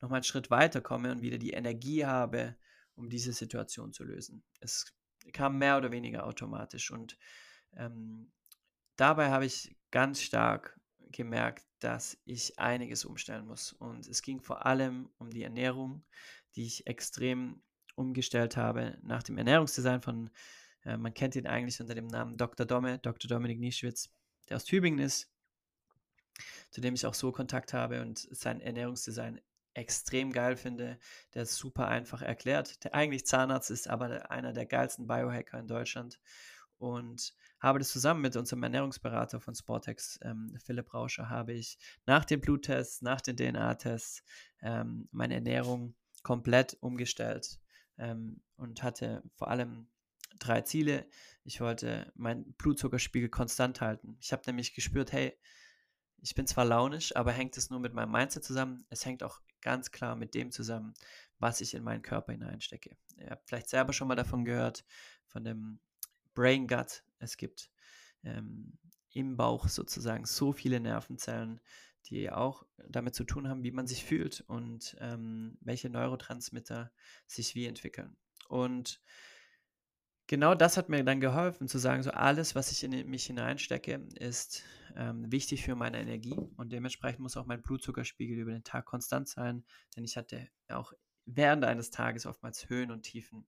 nochmal 0.00 0.18
einen 0.18 0.24
Schritt 0.24 0.48
weiter 0.48 0.80
komme 0.80 1.10
und 1.10 1.20
wieder 1.20 1.38
die 1.38 1.50
Energie 1.50 2.06
habe, 2.06 2.56
um 2.94 3.08
diese 3.08 3.32
Situation 3.32 3.92
zu 3.92 4.04
lösen. 4.04 4.44
Es 4.60 4.94
kam 5.32 5.58
mehr 5.58 5.76
oder 5.76 5.90
weniger 5.90 6.24
automatisch 6.24 6.92
und 6.92 7.18
ähm, 7.72 8.30
dabei 8.94 9.30
habe 9.30 9.46
ich 9.46 9.74
ganz 9.90 10.22
stark 10.22 10.78
gemerkt, 11.10 11.66
dass 11.80 12.16
ich 12.24 12.56
einiges 12.60 13.04
umstellen 13.04 13.46
muss. 13.46 13.72
Und 13.72 14.06
es 14.06 14.22
ging 14.22 14.40
vor 14.40 14.64
allem 14.64 15.10
um 15.18 15.30
die 15.30 15.42
Ernährung, 15.42 16.04
die 16.54 16.66
ich 16.66 16.86
extrem 16.86 17.64
umgestellt 17.96 18.56
habe 18.56 18.96
nach 19.02 19.24
dem 19.24 19.38
Ernährungsdesign 19.38 20.02
von, 20.02 20.30
äh, 20.84 20.96
man 20.96 21.14
kennt 21.14 21.36
ihn 21.36 21.46
eigentlich 21.46 21.80
unter 21.80 21.94
dem 21.94 22.06
Namen 22.06 22.36
Dr. 22.36 22.66
Domme, 22.66 22.98
Dr. 22.98 23.28
Dominik 23.28 23.58
Nieschwitz, 23.58 24.10
der 24.48 24.56
aus 24.56 24.64
Tübingen 24.64 24.98
ist, 24.98 25.30
zu 26.70 26.80
dem 26.80 26.94
ich 26.94 27.06
auch 27.06 27.14
so 27.14 27.32
Kontakt 27.32 27.72
habe 27.72 28.00
und 28.00 28.18
sein 28.18 28.60
Ernährungsdesign 28.60 29.40
extrem 29.74 30.32
geil 30.32 30.56
finde, 30.56 30.98
der 31.34 31.42
ist 31.44 31.56
super 31.56 31.88
einfach 31.88 32.20
erklärt, 32.20 32.84
der 32.84 32.94
eigentlich 32.94 33.26
Zahnarzt 33.26 33.70
ist, 33.70 33.88
aber 33.88 34.30
einer 34.30 34.52
der 34.52 34.66
geilsten 34.66 35.06
Biohacker 35.06 35.58
in 35.58 35.66
Deutschland 35.66 36.20
und 36.82 37.32
habe 37.60 37.78
das 37.78 37.90
zusammen 37.90 38.22
mit 38.22 38.34
unserem 38.34 38.64
Ernährungsberater 38.64 39.40
von 39.40 39.54
Sportex, 39.54 40.18
ähm, 40.22 40.58
Philipp 40.64 40.92
Rauscher, 40.92 41.30
habe 41.30 41.52
ich 41.52 41.78
nach 42.06 42.24
den 42.24 42.40
Bluttests, 42.40 43.02
nach 43.02 43.20
den 43.20 43.36
DNA-Tests 43.36 44.24
ähm, 44.62 45.08
meine 45.12 45.34
Ernährung 45.34 45.94
komplett 46.24 46.76
umgestellt 46.80 47.60
ähm, 47.98 48.42
und 48.56 48.82
hatte 48.82 49.22
vor 49.36 49.48
allem 49.48 49.86
drei 50.46 50.62
Ziele. 50.62 51.06
Ich 51.44 51.60
wollte 51.60 52.12
meinen 52.14 52.52
Blutzuckerspiegel 52.54 53.28
konstant 53.28 53.80
halten. 53.80 54.16
Ich 54.20 54.32
habe 54.32 54.42
nämlich 54.46 54.74
gespürt, 54.74 55.12
hey, 55.12 55.36
ich 56.18 56.34
bin 56.34 56.46
zwar 56.46 56.64
launisch, 56.64 57.14
aber 57.16 57.32
hängt 57.32 57.56
es 57.56 57.70
nur 57.70 57.80
mit 57.80 57.94
meinem 57.94 58.12
Mindset 58.12 58.44
zusammen. 58.44 58.84
Es 58.90 59.04
hängt 59.04 59.22
auch 59.22 59.40
ganz 59.60 59.90
klar 59.90 60.14
mit 60.14 60.34
dem 60.34 60.52
zusammen, 60.52 60.94
was 61.38 61.60
ich 61.60 61.74
in 61.74 61.82
meinen 61.82 62.02
Körper 62.02 62.32
hineinstecke. 62.32 62.96
Ihr 63.16 63.30
habt 63.30 63.48
vielleicht 63.48 63.68
selber 63.68 63.92
schon 63.92 64.08
mal 64.08 64.14
davon 64.14 64.44
gehört, 64.44 64.84
von 65.26 65.44
dem 65.44 65.80
Brain 66.34 66.68
Gut. 66.68 67.04
Es 67.18 67.36
gibt 67.36 67.70
ähm, 68.22 68.78
im 69.10 69.36
Bauch 69.36 69.68
sozusagen 69.68 70.24
so 70.24 70.52
viele 70.52 70.80
Nervenzellen, 70.80 71.60
die 72.06 72.30
auch 72.30 72.64
damit 72.88 73.14
zu 73.14 73.24
tun 73.24 73.48
haben, 73.48 73.62
wie 73.62 73.70
man 73.70 73.86
sich 73.86 74.04
fühlt 74.04 74.42
und 74.42 74.96
ähm, 75.00 75.56
welche 75.60 75.90
Neurotransmitter 75.90 76.92
sich 77.26 77.54
wie 77.54 77.66
entwickeln. 77.66 78.16
Und 78.48 79.00
genau 80.32 80.54
das 80.54 80.78
hat 80.78 80.88
mir 80.88 81.04
dann 81.04 81.20
geholfen, 81.20 81.68
zu 81.68 81.76
sagen, 81.76 82.02
so 82.02 82.10
alles, 82.10 82.54
was 82.54 82.72
ich 82.72 82.82
in 82.82 83.10
mich 83.10 83.26
hineinstecke, 83.26 84.00
ist 84.14 84.62
ähm, 84.96 85.30
wichtig 85.30 85.62
für 85.62 85.74
meine 85.74 86.00
Energie 86.00 86.38
und 86.56 86.72
dementsprechend 86.72 87.20
muss 87.20 87.36
auch 87.36 87.44
mein 87.44 87.60
Blutzuckerspiegel 87.60 88.38
über 88.38 88.52
den 88.52 88.64
Tag 88.64 88.86
konstant 88.86 89.28
sein, 89.28 89.62
denn 89.94 90.04
ich 90.04 90.16
hatte 90.16 90.48
auch 90.70 90.94
während 91.26 91.66
eines 91.66 91.90
Tages 91.90 92.24
oftmals 92.24 92.70
Höhen 92.70 92.90
und 92.90 93.02
Tiefen. 93.02 93.46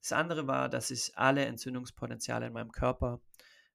Das 0.00 0.12
andere 0.12 0.46
war, 0.46 0.70
dass 0.70 0.90
ich 0.90 1.18
alle 1.18 1.44
Entzündungspotenziale 1.44 2.46
in 2.46 2.54
meinem 2.54 2.72
Körper 2.72 3.20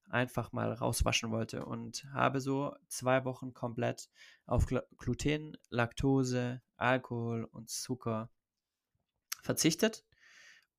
einfach 0.09 0.51
mal 0.51 0.73
rauswaschen 0.73 1.29
wollte 1.29 1.63
und 1.63 2.05
habe 2.11 2.41
so 2.41 2.75
zwei 2.87 3.23
Wochen 3.23 3.53
komplett 3.53 4.09
auf 4.47 4.65
Gluten, 4.97 5.57
Laktose, 5.69 6.63
Alkohol 6.75 7.43
und 7.43 7.69
Zucker 7.69 8.31
verzichtet. 9.43 10.05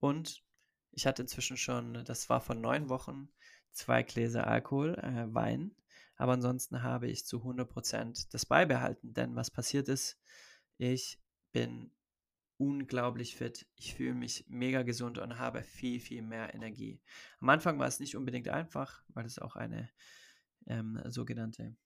Und 0.01 0.43
ich 0.99 1.07
hatte 1.07 1.23
inzwischen 1.23 1.57
schon, 1.57 2.05
das 2.05 2.29
war 2.29 2.41
vor 2.41 2.55
neun 2.55 2.89
Wochen, 2.89 3.29
zwei 3.73 4.03
Gläser 4.03 4.47
Alkohol, 4.47 4.95
äh, 4.99 5.33
Wein 5.35 5.75
aber 6.19 6.33
ansonsten 6.33 6.83
habe 6.83 7.07
ich 7.07 7.25
zu 7.25 7.39
100% 7.45 8.27
das 8.33 8.45
beibehalten. 8.45 9.15
Denn 9.15 9.37
was 9.37 9.51
passiert 9.51 9.89
ist, 9.89 10.21
ich 10.77 11.21
bin 11.53 11.93
unglaublich 12.59 13.37
fit. 13.37 13.67
Ich 13.77 13.95
fühle 13.95 14.15
mich 14.15 14.45
mega 14.49 14.83
gesund 14.83 15.19
und 15.19 15.39
habe 15.39 15.63
viel, 15.63 16.01
viel 16.01 16.23
mehr 16.23 16.53
Energie. 16.55 17.01
Am 17.39 17.49
Anfang 17.49 17.79
war 17.79 17.87
es 17.87 18.01
nicht 18.01 18.17
unbedingt 18.17 18.49
einfach, 18.49 19.05
weil 19.09 19.27
es 19.27 19.39
auch 19.39 19.55
eine 19.55 19.89
ähm, 20.67 21.01
sogenannte 21.07 21.77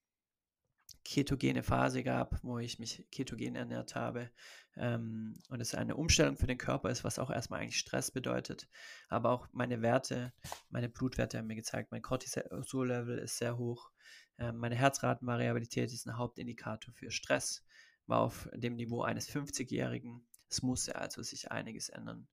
ketogene 1.05 1.63
Phase 1.63 2.03
gab, 2.03 2.39
wo 2.43 2.59
ich 2.59 2.79
mich 2.79 3.07
ketogen 3.11 3.57
ernährt 3.57 3.95
habe. 3.95 4.31
Ähm, 4.77 5.35
und 5.49 5.61
es 5.61 5.75
eine 5.75 5.97
Umstellung 5.97 6.37
für 6.37 6.47
den 6.47 6.59
Körper 6.59 6.91
ist, 6.91 7.05
was 7.05 7.19
auch 7.19 7.31
erstmal 7.31 7.61
eigentlich 7.61 7.79
Stress 7.79 8.11
bedeutet. 8.11 8.69
Aber 9.09 9.31
auch 9.31 9.49
meine 9.53 9.83
Werte, 9.83 10.33
meine 10.71 10.89
Blutwerte 10.89 11.39
haben 11.39 11.47
mir 11.47 11.57
gezeigt, 11.57 11.91
mein 11.91 12.03
Cortisol-Level 12.03 13.19
ist 13.19 13.39
sehr 13.39 13.59
hoch. 13.59 13.91
Ähm, 14.39 14.59
meine 14.59 14.77
Herzratenvariabilität 14.77 15.93
ist 15.93 16.07
ein 16.07 16.17
Hauptindikator 16.17 16.95
für 16.95 17.11
Stress, 17.11 17.65
war 18.07 18.21
auf 18.21 18.49
dem 18.55 18.77
Niveau 18.77 19.03
eines 19.03 19.29
50-Jährigen. 19.29 20.27
Es 20.49 20.63
musste 20.63 20.97
also 20.97 21.23
sich 21.23 21.51
einiges 21.51 21.89
ändern. 21.89 22.29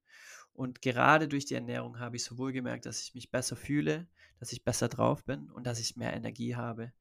Und 0.52 0.82
gerade 0.82 1.28
durch 1.28 1.46
die 1.46 1.54
Ernährung 1.54 1.98
habe 1.98 2.16
ich 2.16 2.24
sowohl 2.24 2.52
gemerkt, 2.52 2.84
dass 2.86 3.02
ich 3.02 3.14
mich 3.14 3.30
besser 3.30 3.56
fühle, 3.56 4.08
dass 4.38 4.52
ich 4.52 4.64
besser 4.64 4.88
drauf 4.88 5.24
bin 5.24 5.50
und 5.50 5.66
dass 5.66 5.78
ich 5.78 5.96
mehr 5.96 6.12
Energie 6.12 6.56
habe. 6.56 6.92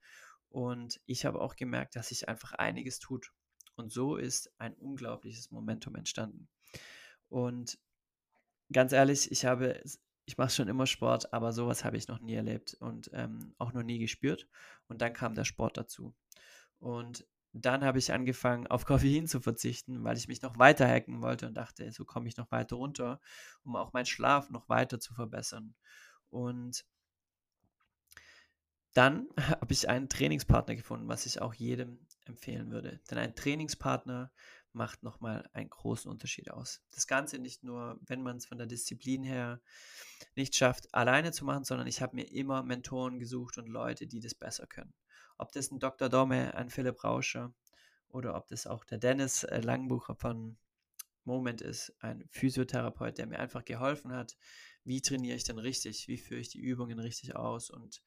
Und 0.49 0.99
ich 1.05 1.25
habe 1.25 1.41
auch 1.41 1.55
gemerkt, 1.55 1.95
dass 1.95 2.09
sich 2.09 2.27
einfach 2.27 2.53
einiges 2.53 2.99
tut. 2.99 3.31
Und 3.75 3.91
so 3.91 4.17
ist 4.17 4.51
ein 4.57 4.73
unglaubliches 4.73 5.51
Momentum 5.51 5.95
entstanden. 5.95 6.49
Und 7.29 7.79
ganz 8.71 8.91
ehrlich, 8.91 9.31
ich 9.31 9.45
habe, 9.45 9.81
ich 10.25 10.37
mache 10.37 10.49
schon 10.49 10.67
immer 10.67 10.85
Sport, 10.85 11.33
aber 11.33 11.53
sowas 11.53 11.85
habe 11.85 11.97
ich 11.97 12.07
noch 12.07 12.19
nie 12.19 12.33
erlebt 12.33 12.73
und 12.79 13.09
ähm, 13.13 13.53
auch 13.57 13.73
noch 13.73 13.83
nie 13.83 13.99
gespürt. 13.99 14.47
Und 14.87 15.01
dann 15.01 15.13
kam 15.13 15.35
der 15.35 15.45
Sport 15.45 15.77
dazu. 15.77 16.13
Und 16.79 17.25
dann 17.53 17.83
habe 17.83 17.99
ich 17.99 18.11
angefangen, 18.11 18.67
auf 18.67 18.85
Koffein 18.85 19.27
zu 19.27 19.39
verzichten, 19.41 20.03
weil 20.03 20.17
ich 20.17 20.27
mich 20.27 20.41
noch 20.41 20.57
weiter 20.57 20.87
hacken 20.87 21.21
wollte 21.21 21.47
und 21.47 21.55
dachte, 21.55 21.91
so 21.91 22.05
komme 22.05 22.27
ich 22.27 22.37
noch 22.37 22.51
weiter 22.51 22.75
runter, 22.75 23.19
um 23.63 23.75
auch 23.75 23.93
meinen 23.93 24.05
Schlaf 24.05 24.49
noch 24.49 24.69
weiter 24.69 24.99
zu 24.99 25.13
verbessern. 25.13 25.75
Und 26.29 26.85
dann 28.93 29.27
habe 29.37 29.73
ich 29.73 29.89
einen 29.89 30.09
Trainingspartner 30.09 30.75
gefunden, 30.75 31.07
was 31.07 31.25
ich 31.25 31.41
auch 31.41 31.53
jedem 31.53 31.99
empfehlen 32.25 32.71
würde. 32.71 32.99
Denn 33.09 33.17
ein 33.17 33.35
Trainingspartner 33.35 34.31
macht 34.71 35.03
nochmal 35.03 35.49
einen 35.53 35.69
großen 35.69 36.09
Unterschied 36.11 36.51
aus. 36.51 36.81
Das 36.91 37.07
Ganze 37.07 37.39
nicht 37.39 37.63
nur, 37.63 37.99
wenn 38.01 38.21
man 38.21 38.37
es 38.37 38.45
von 38.45 38.57
der 38.57 38.67
Disziplin 38.67 39.23
her 39.23 39.61
nicht 40.35 40.55
schafft, 40.55 40.93
alleine 40.93 41.31
zu 41.31 41.43
machen, 41.43 41.63
sondern 41.63 41.87
ich 41.87 42.01
habe 42.01 42.15
mir 42.15 42.31
immer 42.31 42.63
Mentoren 42.63 43.19
gesucht 43.19 43.57
und 43.57 43.67
Leute, 43.67 44.05
die 44.05 44.19
das 44.19 44.35
besser 44.35 44.67
können. 44.67 44.93
Ob 45.37 45.51
das 45.53 45.71
ein 45.71 45.79
Dr. 45.79 46.09
Domme, 46.09 46.53
ein 46.53 46.69
Philipp 46.69 47.03
Rauscher 47.03 47.53
oder 48.09 48.35
ob 48.35 48.47
das 48.47 48.67
auch 48.67 48.83
der 48.85 48.97
Dennis 48.97 49.43
äh, 49.43 49.61
Langbucher 49.61 50.15
von 50.15 50.57
Moment 51.23 51.61
ist, 51.61 51.93
ein 51.99 52.25
Physiotherapeut, 52.31 53.17
der 53.17 53.27
mir 53.27 53.39
einfach 53.39 53.63
geholfen 53.63 54.11
hat, 54.11 54.37
wie 54.83 55.01
trainiere 55.01 55.35
ich 55.35 55.43
denn 55.43 55.59
richtig, 55.59 56.07
wie 56.07 56.17
führe 56.17 56.39
ich 56.39 56.49
die 56.49 56.61
Übungen 56.61 56.99
richtig 56.99 57.35
aus 57.35 57.69
und 57.69 58.01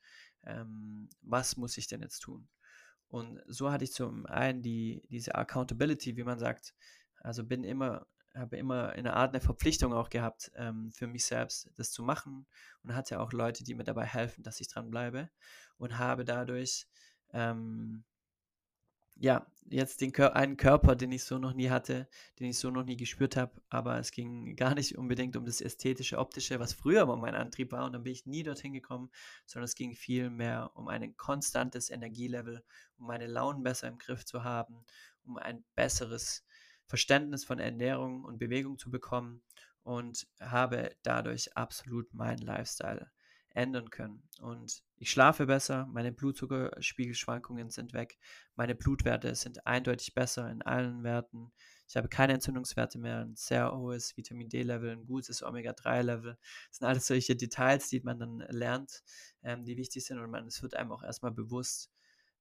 ähm, 0.47 1.09
was 1.23 1.57
muss 1.57 1.77
ich 1.79 1.87
denn 1.87 2.03
jetzt 2.03 2.21
tun? 2.21 2.49
Und 3.09 3.43
so 3.47 3.71
hatte 3.71 3.85
ich 3.85 3.93
zum 3.93 4.27
einen 4.27 4.63
die, 4.63 5.03
diese 5.11 5.35
Accountability, 5.35 6.17
wie 6.17 6.25
man 6.25 6.39
sagt, 6.39 6.75
also 7.21 7.45
bin 7.45 7.63
immer, 7.63 8.07
habe 8.35 8.57
immer 8.57 8.91
eine 8.91 9.15
Art 9.15 9.35
eine 9.35 9.41
Verpflichtung 9.41 9.93
auch 9.93 10.09
gehabt, 10.09 10.51
ähm, 10.57 10.91
für 10.93 11.07
mich 11.07 11.27
selbst 11.27 11.71
das 11.77 11.93
zu 11.93 12.03
machen 12.03 12.47
und 12.83 12.95
hatte 12.95 13.21
auch 13.21 13.33
Leute, 13.33 13.65
die 13.65 13.75
mir 13.75 13.85
dabei 13.85 14.07
helfen, 14.07 14.43
dass 14.43 14.61
ich 14.61 14.69
dran 14.69 14.91
bleibe 14.91 15.29
und 15.77 15.99
habe 15.99 16.25
dadurch 16.25 16.87
ähm, 17.33 18.05
ja, 19.23 19.47
jetzt 19.71 20.01
den 20.01 20.11
Kör 20.11 20.35
einen 20.35 20.57
Körper, 20.57 20.97
den 20.97 21.13
ich 21.13 21.23
so 21.23 21.39
noch 21.39 21.55
nie 21.55 21.71
hatte, 21.71 22.09
den 22.41 22.49
ich 22.49 22.59
so 22.59 22.73
noch 22.73 22.83
nie 22.83 22.97
gespürt 22.97 23.37
habe, 23.37 23.53
aber 23.69 23.97
es 24.01 24.11
ging 24.11 24.57
gar 24.57 24.75
nicht 24.75 24.99
unbedingt 24.99 25.37
um 25.37 25.47
das 25.47 25.61
ästhetische, 25.61 26.19
optische, 26.19 26.59
was 26.59 26.73
früher 26.73 27.07
mal 27.07 27.17
mein 27.17 27.37
Antrieb 27.37 27.71
war 27.71 27.85
und 27.85 27.93
dann 27.93 28.03
bin 28.03 28.13
ich 28.13 28.27
nie 28.27 28.43
dorthin 28.43 28.73
gekommen, 28.73 29.13
sondern 29.47 29.67
es 29.67 29.77
ging 29.77 29.95
viel 29.95 30.29
mehr 30.29 30.73
um 30.75 30.89
ein 30.89 31.17
konstantes 31.17 31.89
Energielevel, 31.89 32.65
um 32.99 33.07
meine 33.07 33.29
Launen 33.29 33.63
besser 33.63 33.87
im 33.87 33.99
Griff 33.99 34.25
zu 34.25 34.43
haben, 34.43 34.85
um 35.25 35.39
ein 35.39 35.63
besseres 35.77 36.45
Verständnis 36.87 37.45
von 37.45 37.61
Ernährung 37.61 38.25
und 38.25 38.39
Bewegung 38.39 38.77
zu 38.77 38.91
bekommen 38.91 39.41
und 39.85 40.27
habe 40.41 40.97
dadurch 41.05 41.57
absolut 41.57 42.13
meinen 42.13 42.43
Lifestyle 42.43 43.09
ändern 43.55 43.91
können. 43.91 44.23
Und 44.41 44.83
ich 44.97 45.11
schlafe 45.11 45.47
besser, 45.47 45.87
meine 45.87 46.13
Blutzuckerspiegelschwankungen 46.13 47.71
sind 47.71 47.93
weg, 47.93 48.19
meine 48.55 48.75
Blutwerte 48.75 49.35
sind 49.35 49.67
eindeutig 49.67 50.15
besser 50.15 50.51
in 50.51 50.63
allen 50.63 51.03
Werten. 51.03 51.53
Ich 51.89 51.97
habe 51.97 52.09
keine 52.09 52.35
Entzündungswerte 52.35 52.99
mehr, 52.99 53.21
ein 53.21 53.37
sehr 53.37 53.77
hohes 53.77 54.17
Vitamin 54.17 54.49
D-Level, 54.49 54.91
ein 54.91 55.07
gutes 55.07 55.43
Omega-3-Level. 55.43 56.39
Das 56.69 56.79
sind 56.79 56.87
alles 56.87 57.07
solche 57.07 57.37
Details, 57.37 57.89
die 57.89 58.01
man 58.01 58.19
dann 58.19 58.39
lernt, 58.49 59.03
ähm, 59.43 59.65
die 59.65 59.77
wichtig 59.77 60.05
sind 60.05 60.19
und 60.19 60.31
man, 60.31 60.47
es 60.47 60.63
wird 60.63 60.75
einem 60.75 60.93
auch 60.93 61.03
erstmal 61.03 61.33
bewusst, 61.33 61.91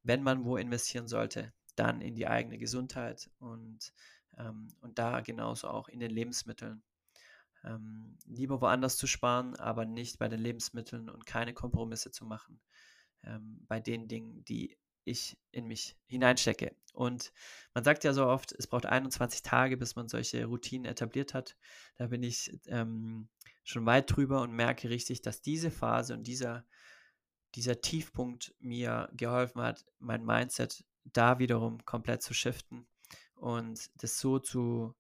wenn 0.04 0.24
man 0.24 0.46
wo 0.46 0.58
investieren 0.58 1.08
sollte, 1.08 1.54
dann 1.76 2.02
in 2.02 2.16
die 2.16 2.28
eigene 2.28 2.58
Gesundheit 2.58 3.30
und, 3.40 3.94
ähm, 4.38 4.70
und 4.82 4.98
da 5.00 5.22
genauso 5.22 5.68
auch 5.68 5.90
in 5.90 6.00
den 6.00 6.12
Lebensmitteln 6.12 6.84
ähm, 7.64 8.18
lieber 8.26 8.62
woanders 8.62 8.98
zu 8.98 9.08
sparen, 9.08 9.56
aber 9.56 9.86
nicht 9.86 10.20
bei 10.20 10.28
den 10.28 10.40
Lebensmitteln 10.40 11.10
und 11.10 11.26
keine 11.26 11.54
Kompromisse 11.54 12.12
zu 12.12 12.26
machen 12.26 12.60
ähm, 13.24 13.66
bei 13.68 13.80
den 13.80 14.08
Dingen, 14.08 14.44
die 14.46 14.78
ich 15.04 15.38
in 15.52 15.68
mich 15.68 15.98
hineinstecke. 16.06 16.76
Und 16.94 17.34
man 17.74 17.84
sagt 17.84 18.04
ja 18.04 18.14
so 18.14 18.28
oft, 18.28 18.52
es 18.52 18.68
braucht 18.68 18.86
21 18.86 19.42
Tage, 19.42 19.78
bis 19.78 19.96
man 19.96 20.08
solche 20.08 20.46
Routinen 20.46 20.86
etabliert 20.86 21.34
hat. 21.34 21.58
Da 21.96 22.08
bin 22.08 22.22
ich 22.22 22.60
ähm, 22.68 23.30
schon 23.64 23.86
weit 23.86 24.16
drüber 24.16 24.42
und 24.42 24.52
merke 24.52 24.90
richtig, 24.90 25.22
dass 25.22 25.42
diese 25.42 25.72
Phase 25.72 26.14
und 26.14 26.24
dieser, 26.24 26.66
dieser 27.56 27.82
Tiefpunkt 27.82 28.54
mir 28.60 29.10
geholfen 29.14 29.62
hat, 29.62 29.86
mein 30.00 30.24
Mindset 30.24 30.84
da 31.04 31.40
wiederum 31.40 31.84
komplett 31.86 32.22
zu 32.22 32.34
shiften 32.34 32.88
und 33.36 33.90
das 34.04 34.20
so 34.20 34.38
zu, 34.38 34.94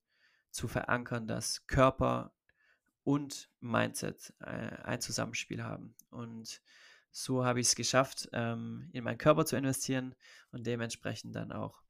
zu 0.50 0.68
verankern, 0.68 1.28
dass 1.28 1.68
Körper 1.68 2.34
und 3.04 3.50
Mindset 3.60 4.34
äh, 4.40 4.46
ein 4.84 5.02
Zusammenspiel 5.02 5.64
haben. 5.64 5.96
Und 6.10 6.62
so 7.12 7.44
habe 7.46 7.60
ich 7.60 7.68
es 7.68 7.76
geschafft, 7.76 8.30
ähm, 8.34 8.90
in 8.94 9.04
meinen 9.04 9.18
Körper 9.18 9.46
zu 9.46 9.58
investieren 9.58 10.16
und 10.52 10.66
dementsprechend 10.66 11.36
dann 11.36 11.52
auch 11.52 11.82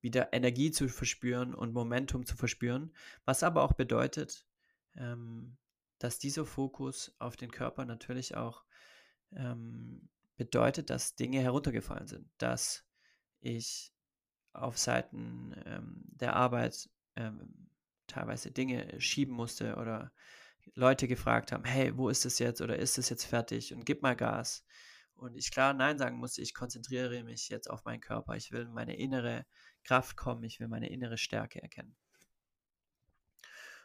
wieder 0.00 0.32
Energie 0.32 0.70
zu 0.70 0.88
verspüren 0.88 1.54
und 1.54 1.72
Momentum 1.72 2.24
zu 2.24 2.36
verspüren, 2.36 2.94
was 3.24 3.42
aber 3.42 3.62
auch 3.62 3.72
bedeutet, 3.72 4.46
ähm, 4.96 5.56
dass 5.98 6.18
dieser 6.18 6.46
Fokus 6.46 7.14
auf 7.18 7.36
den 7.36 7.50
Körper 7.50 7.84
natürlich 7.84 8.36
auch 8.36 8.64
ähm, 9.32 10.08
bedeutet, 10.36 10.90
dass 10.90 11.16
Dinge 11.16 11.40
heruntergefallen 11.40 12.06
sind, 12.06 12.30
dass 12.38 12.84
ich 13.40 13.92
auf 14.52 14.78
Seiten 14.78 15.54
ähm, 15.66 16.04
der 16.06 16.36
Arbeit 16.36 16.88
ähm, 17.16 17.68
teilweise 18.08 18.50
Dinge 18.50 19.00
schieben 19.00 19.34
musste 19.34 19.76
oder 19.76 20.12
Leute 20.74 21.08
gefragt 21.08 21.52
haben, 21.52 21.64
hey, 21.64 21.96
wo 21.96 22.08
ist 22.08 22.26
es 22.26 22.38
jetzt 22.38 22.60
oder 22.60 22.76
ist 22.78 22.98
es 22.98 23.08
jetzt 23.08 23.24
fertig 23.24 23.72
und 23.72 23.86
gib 23.86 24.02
mal 24.02 24.16
Gas. 24.16 24.64
Und 25.14 25.36
ich 25.36 25.50
klar 25.50 25.74
Nein 25.74 25.98
sagen 25.98 26.18
musste, 26.18 26.42
ich 26.42 26.54
konzentriere 26.54 27.22
mich 27.24 27.48
jetzt 27.48 27.68
auf 27.68 27.84
meinen 27.84 28.00
Körper, 28.00 28.36
ich 28.36 28.52
will 28.52 28.66
meine 28.68 28.96
innere 28.96 29.46
Kraft 29.84 30.16
kommen, 30.16 30.44
ich 30.44 30.60
will 30.60 30.68
meine 30.68 30.90
innere 30.90 31.18
Stärke 31.18 31.60
erkennen. 31.60 31.96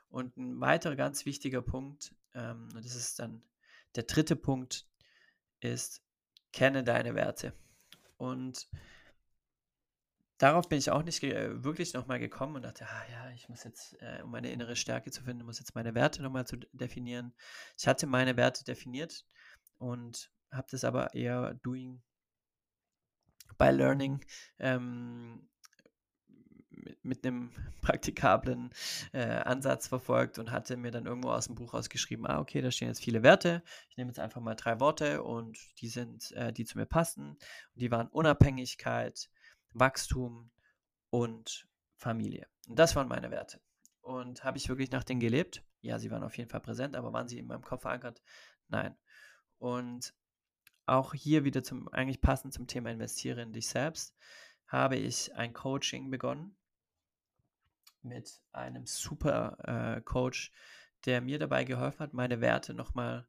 Und 0.09 0.37
ein 0.37 0.61
weiterer 0.61 0.95
ganz 0.95 1.25
wichtiger 1.25 1.63
Punkt, 1.63 2.13
ähm, 2.35 2.69
und 2.75 2.85
das 2.85 2.95
ist 2.95 3.17
dann 3.17 3.43
der 3.95 4.03
dritte 4.03 4.35
Punkt, 4.35 4.87
ist, 5.59 6.03
kenne 6.51 6.83
deine 6.83 7.15
Werte. 7.15 7.53
Und 8.17 8.69
darauf 10.43 10.67
bin 10.67 10.77
ich 10.77 10.91
auch 10.91 11.03
nicht 11.03 11.23
äh, 11.23 11.63
wirklich 11.63 11.93
nochmal 11.93 12.19
gekommen 12.19 12.57
und 12.57 12.63
dachte, 12.63 12.85
ah 12.85 13.03
ja, 13.09 13.31
ich 13.31 13.47
muss 13.47 13.63
jetzt, 13.63 13.95
äh, 14.01 14.21
um 14.23 14.31
meine 14.31 14.51
innere 14.51 14.75
Stärke 14.75 15.09
zu 15.09 15.23
finden, 15.23 15.45
muss 15.45 15.59
jetzt 15.59 15.73
meine 15.73 15.95
Werte 15.95 16.21
nochmal 16.21 16.45
zu 16.45 16.57
definieren. 16.73 17.33
Ich 17.77 17.87
hatte 17.87 18.07
meine 18.07 18.35
Werte 18.35 18.65
definiert 18.65 19.25
und 19.77 20.31
habe 20.51 20.67
das 20.69 20.83
aber 20.83 21.13
eher 21.13 21.53
doing 21.63 22.01
by 23.57 23.69
learning 23.69 24.19
ähm, 24.59 25.47
mit, 26.71 27.05
mit 27.05 27.25
einem 27.25 27.51
praktikablen 27.81 28.71
äh, 29.13 29.23
Ansatz 29.23 29.87
verfolgt 29.87 30.39
und 30.39 30.51
hatte 30.51 30.75
mir 30.75 30.91
dann 30.91 31.05
irgendwo 31.05 31.29
aus 31.29 31.45
dem 31.45 31.55
Buch 31.55 31.73
ausgeschrieben, 31.73 32.25
ah, 32.25 32.39
okay, 32.39 32.61
da 32.61 32.69
stehen 32.69 32.89
jetzt 32.89 33.03
viele 33.03 33.23
Werte. 33.23 33.63
Ich 33.89 33.95
nehme 33.95 34.09
jetzt 34.09 34.19
einfach 34.19 34.41
mal 34.41 34.55
drei 34.55 34.81
Worte 34.81 35.23
und 35.23 35.57
die 35.79 35.87
sind, 35.87 36.33
äh, 36.33 36.51
die 36.51 36.65
zu 36.65 36.77
mir 36.77 36.85
passen. 36.85 37.29
Und 37.29 37.81
die 37.81 37.91
waren 37.91 38.07
Unabhängigkeit, 38.07 39.29
Wachstum 39.73 40.51
und 41.09 41.67
Familie. 41.95 42.47
Und 42.67 42.79
das 42.79 42.95
waren 42.95 43.07
meine 43.07 43.31
Werte. 43.31 43.61
Und 44.01 44.43
habe 44.43 44.57
ich 44.57 44.69
wirklich 44.69 44.91
nach 44.91 45.03
denen 45.03 45.19
gelebt? 45.19 45.63
Ja, 45.81 45.99
sie 45.99 46.11
waren 46.11 46.23
auf 46.23 46.37
jeden 46.37 46.49
Fall 46.49 46.61
präsent, 46.61 46.95
aber 46.95 47.13
waren 47.13 47.27
sie 47.27 47.39
in 47.39 47.47
meinem 47.47 47.63
Kopf 47.63 47.81
verankert? 47.81 48.21
Nein. 48.67 48.95
Und 49.57 50.13
auch 50.85 51.13
hier 51.13 51.45
wieder 51.45 51.63
zum, 51.63 51.87
eigentlich 51.89 52.21
passend 52.21 52.53
zum 52.53 52.67
Thema 52.67 52.91
Investiere 52.91 53.41
in 53.41 53.53
dich 53.53 53.67
selbst, 53.67 54.15
habe 54.67 54.97
ich 54.97 55.33
ein 55.35 55.53
Coaching 55.53 56.09
begonnen 56.09 56.57
mit 58.01 58.41
einem 58.51 58.85
super 58.85 59.57
äh, 59.97 60.01
Coach, 60.01 60.51
der 61.05 61.21
mir 61.21 61.39
dabei 61.39 61.63
geholfen 61.63 61.99
hat, 61.99 62.13
meine 62.13 62.41
Werte 62.41 62.73
nochmal 62.73 63.27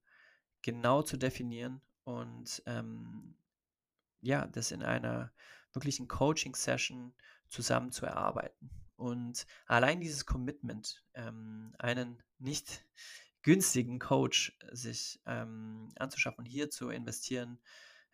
genau 0.62 1.02
zu 1.02 1.16
definieren 1.16 1.80
und 2.04 2.62
ähm, 2.66 3.36
ja, 4.20 4.46
das 4.46 4.70
in 4.70 4.82
einer 4.82 5.32
wirklichen 5.74 6.08
Coaching-Session 6.08 7.14
zusammen 7.48 7.92
zu 7.92 8.06
erarbeiten. 8.06 8.70
Und 8.96 9.46
allein 9.66 10.00
dieses 10.00 10.26
Commitment, 10.26 11.04
ähm, 11.14 11.74
einen 11.78 12.22
nicht 12.38 12.84
günstigen 13.42 13.98
Coach 13.98 14.56
sich 14.72 15.20
ähm, 15.26 15.90
anzuschaffen 15.96 16.44
und 16.44 16.46
hier 16.46 16.70
zu 16.70 16.90
investieren, 16.90 17.60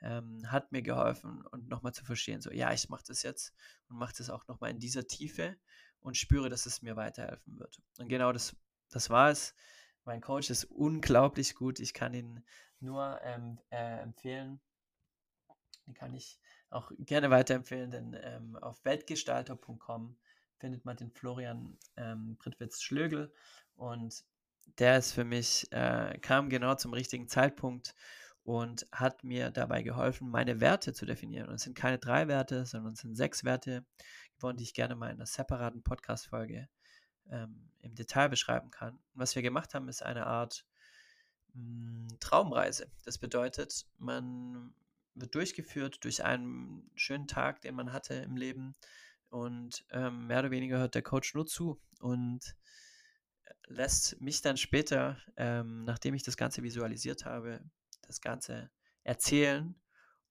ähm, 0.02 0.50
hat 0.50 0.72
mir 0.72 0.82
geholfen 0.82 1.46
und 1.46 1.68
nochmal 1.68 1.92
zu 1.92 2.04
verstehen, 2.04 2.40
so 2.40 2.50
ja, 2.50 2.72
ich 2.72 2.88
mache 2.88 3.04
das 3.06 3.22
jetzt 3.22 3.54
und 3.88 3.98
mache 3.98 4.14
das 4.16 4.30
auch 4.30 4.46
nochmal 4.48 4.70
in 4.70 4.78
dieser 4.78 5.06
Tiefe 5.06 5.56
und 6.00 6.16
spüre, 6.16 6.48
dass 6.48 6.66
es 6.66 6.82
mir 6.82 6.96
weiterhelfen 6.96 7.58
wird. 7.58 7.80
Und 7.98 8.08
genau 8.08 8.32
das, 8.32 8.56
das 8.90 9.10
war 9.10 9.30
es. 9.30 9.54
Mein 10.04 10.22
Coach 10.22 10.50
ist 10.50 10.64
unglaublich 10.64 11.54
gut. 11.54 11.78
Ich 11.78 11.92
kann 11.92 12.14
ihn 12.14 12.44
nur 12.80 13.20
ähm, 13.22 13.58
äh, 13.70 14.00
empfehlen. 14.00 14.60
Den 15.86 15.94
kann 15.94 16.14
ich 16.14 16.40
auch 16.70 16.92
gerne 16.98 17.30
weiterempfehlen, 17.30 17.90
denn 17.90 18.16
ähm, 18.22 18.56
auf 18.56 18.84
weltgestalter.com 18.84 20.16
findet 20.58 20.84
man 20.84 20.96
den 20.96 21.10
Florian 21.10 21.78
ähm, 21.96 22.36
Prittwitz-Schlögel 22.38 23.32
und 23.74 24.24
der 24.78 24.98
ist 24.98 25.12
für 25.12 25.24
mich, 25.24 25.70
äh, 25.72 26.18
kam 26.20 26.48
genau 26.48 26.74
zum 26.74 26.92
richtigen 26.92 27.28
Zeitpunkt 27.28 27.94
und 28.44 28.86
hat 28.92 29.24
mir 29.24 29.50
dabei 29.50 29.82
geholfen, 29.82 30.30
meine 30.30 30.60
Werte 30.60 30.92
zu 30.92 31.06
definieren. 31.06 31.48
Und 31.48 31.56
es 31.56 31.62
sind 31.62 31.76
keine 31.76 31.98
drei 31.98 32.28
Werte, 32.28 32.66
sondern 32.66 32.94
es 32.94 33.00
sind 33.00 33.14
sechs 33.14 33.44
Werte 33.44 33.84
geworden, 34.36 34.56
die 34.56 34.64
ich 34.64 34.74
gerne 34.74 34.94
mal 34.94 35.08
in 35.08 35.16
einer 35.16 35.26
separaten 35.26 35.82
Podcast-Folge 35.82 36.68
ähm, 37.30 37.70
im 37.80 37.94
Detail 37.94 38.28
beschreiben 38.28 38.70
kann. 38.70 38.94
Und 38.94 39.20
was 39.20 39.34
wir 39.34 39.42
gemacht 39.42 39.74
haben, 39.74 39.88
ist 39.88 40.02
eine 40.02 40.26
Art 40.26 40.64
mh, 41.54 42.08
hm, 42.08 42.20
Traumreise. 42.20 42.90
Das 43.04 43.18
bedeutet, 43.18 43.86
man 43.98 44.74
wird 45.14 45.34
durchgeführt 45.34 46.04
durch 46.04 46.24
einen 46.24 46.90
schönen 46.94 47.26
Tag, 47.26 47.60
den 47.62 47.74
man 47.74 47.92
hatte 47.92 48.14
im 48.14 48.36
Leben. 48.36 48.74
Und 49.28 49.84
ähm, 49.90 50.26
mehr 50.26 50.40
oder 50.40 50.50
weniger 50.50 50.78
hört 50.78 50.94
der 50.94 51.02
Coach 51.02 51.34
nur 51.34 51.46
zu 51.46 51.80
und 52.00 52.56
äh, 53.44 53.52
lässt 53.68 54.20
mich 54.20 54.42
dann 54.42 54.56
später, 54.56 55.18
ähm, 55.36 55.84
nachdem 55.84 56.14
ich 56.14 56.22
das 56.22 56.36
Ganze 56.36 56.62
visualisiert 56.62 57.24
habe, 57.24 57.60
das 58.02 58.20
Ganze 58.20 58.70
erzählen. 59.04 59.74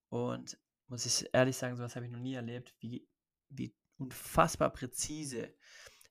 Und 0.10 0.58
muss 0.88 1.06
ich 1.06 1.30
ehrlich 1.34 1.56
sagen, 1.56 1.78
sowas 1.78 1.96
habe 1.96 2.06
ich 2.06 2.12
noch 2.12 2.20
nie 2.20 2.34
erlebt, 2.34 2.76
wie, 2.80 3.08
wie 3.50 3.74
unfassbar 3.98 4.72
präzise 4.72 5.54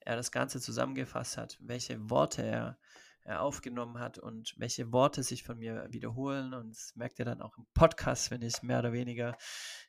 er 0.01 0.17
das 0.17 0.31
Ganze 0.33 0.61
zusammengefasst 0.61 1.37
hat, 1.37 1.59
welche 1.61 2.09
Worte 2.09 2.43
er 2.43 2.79
aufgenommen 3.37 3.99
hat 3.99 4.18
und 4.18 4.54
welche 4.56 4.92
Worte 4.92 5.23
sich 5.23 5.42
von 5.42 5.58
mir 5.58 5.87
wiederholen. 5.90 6.54
Und 6.54 6.70
das 6.70 6.92
merkt 6.97 7.18
ihr 7.18 7.25
dann 7.25 7.42
auch 7.42 7.56
im 7.58 7.66
Podcast, 7.75 8.30
wenn 8.30 8.42
ich 8.42 8.62
mehr 8.62 8.78
oder 8.78 8.92
weniger 8.92 9.37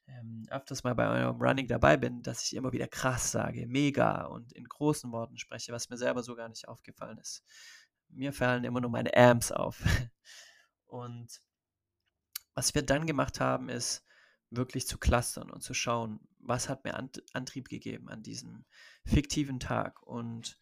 ähm, 0.07 0.45
öfters 0.49 0.83
mal 0.83 0.95
bei 0.95 1.07
eurem 1.07 1.41
Running 1.41 1.67
dabei 1.67 1.97
bin, 1.97 2.21
dass 2.21 2.43
ich 2.43 2.55
immer 2.55 2.71
wieder 2.71 2.87
krass 2.87 3.31
sage, 3.31 3.65
mega 3.67 4.25
und 4.25 4.51
in 4.53 4.65
großen 4.65 5.11
Worten 5.11 5.37
spreche, 5.37 5.71
was 5.71 5.89
mir 5.89 5.97
selber 5.97 6.23
so 6.23 6.35
gar 6.35 6.49
nicht 6.49 6.67
aufgefallen 6.67 7.17
ist. 7.17 7.43
Mir 8.09 8.33
fallen 8.33 8.63
immer 8.63 8.81
nur 8.81 8.91
meine 8.91 9.15
Amps 9.15 9.51
auf. 9.51 9.83
Und 10.87 11.39
was 12.55 12.73
wir 12.73 12.81
dann 12.81 13.05
gemacht 13.05 13.39
haben, 13.39 13.69
ist 13.69 14.03
wirklich 14.49 14.87
zu 14.87 14.97
clustern 14.97 15.51
und 15.51 15.61
zu 15.61 15.73
schauen, 15.73 16.19
was 16.39 16.69
hat 16.69 16.83
mir 16.83 16.95
Antrieb 17.33 17.69
gegeben 17.69 18.09
an 18.09 18.23
diesem 18.23 18.65
fiktiven 19.05 19.59
Tag 19.59 20.01
und 20.03 20.57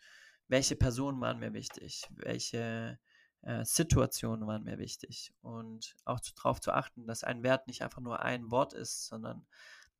welche 0.48 0.76
Personen 0.76 1.20
waren 1.22 1.40
mir 1.40 1.54
wichtig, 1.54 2.08
welche 2.12 3.00
äh, 3.42 3.66
Situationen 3.66 4.48
waren 4.48 4.64
mir 4.64 4.78
wichtig 4.78 5.34
und 5.42 5.96
auch 6.06 6.20
darauf 6.36 6.60
zu 6.62 6.72
achten, 6.72 7.08
dass 7.08 7.24
ein 7.24 7.44
Wert 7.44 7.68
nicht 7.68 7.82
einfach 7.82 8.02
nur 8.02 8.22
ein 8.22 8.50
Wort 8.52 8.74
ist, 8.74 9.08
sondern 9.08 9.46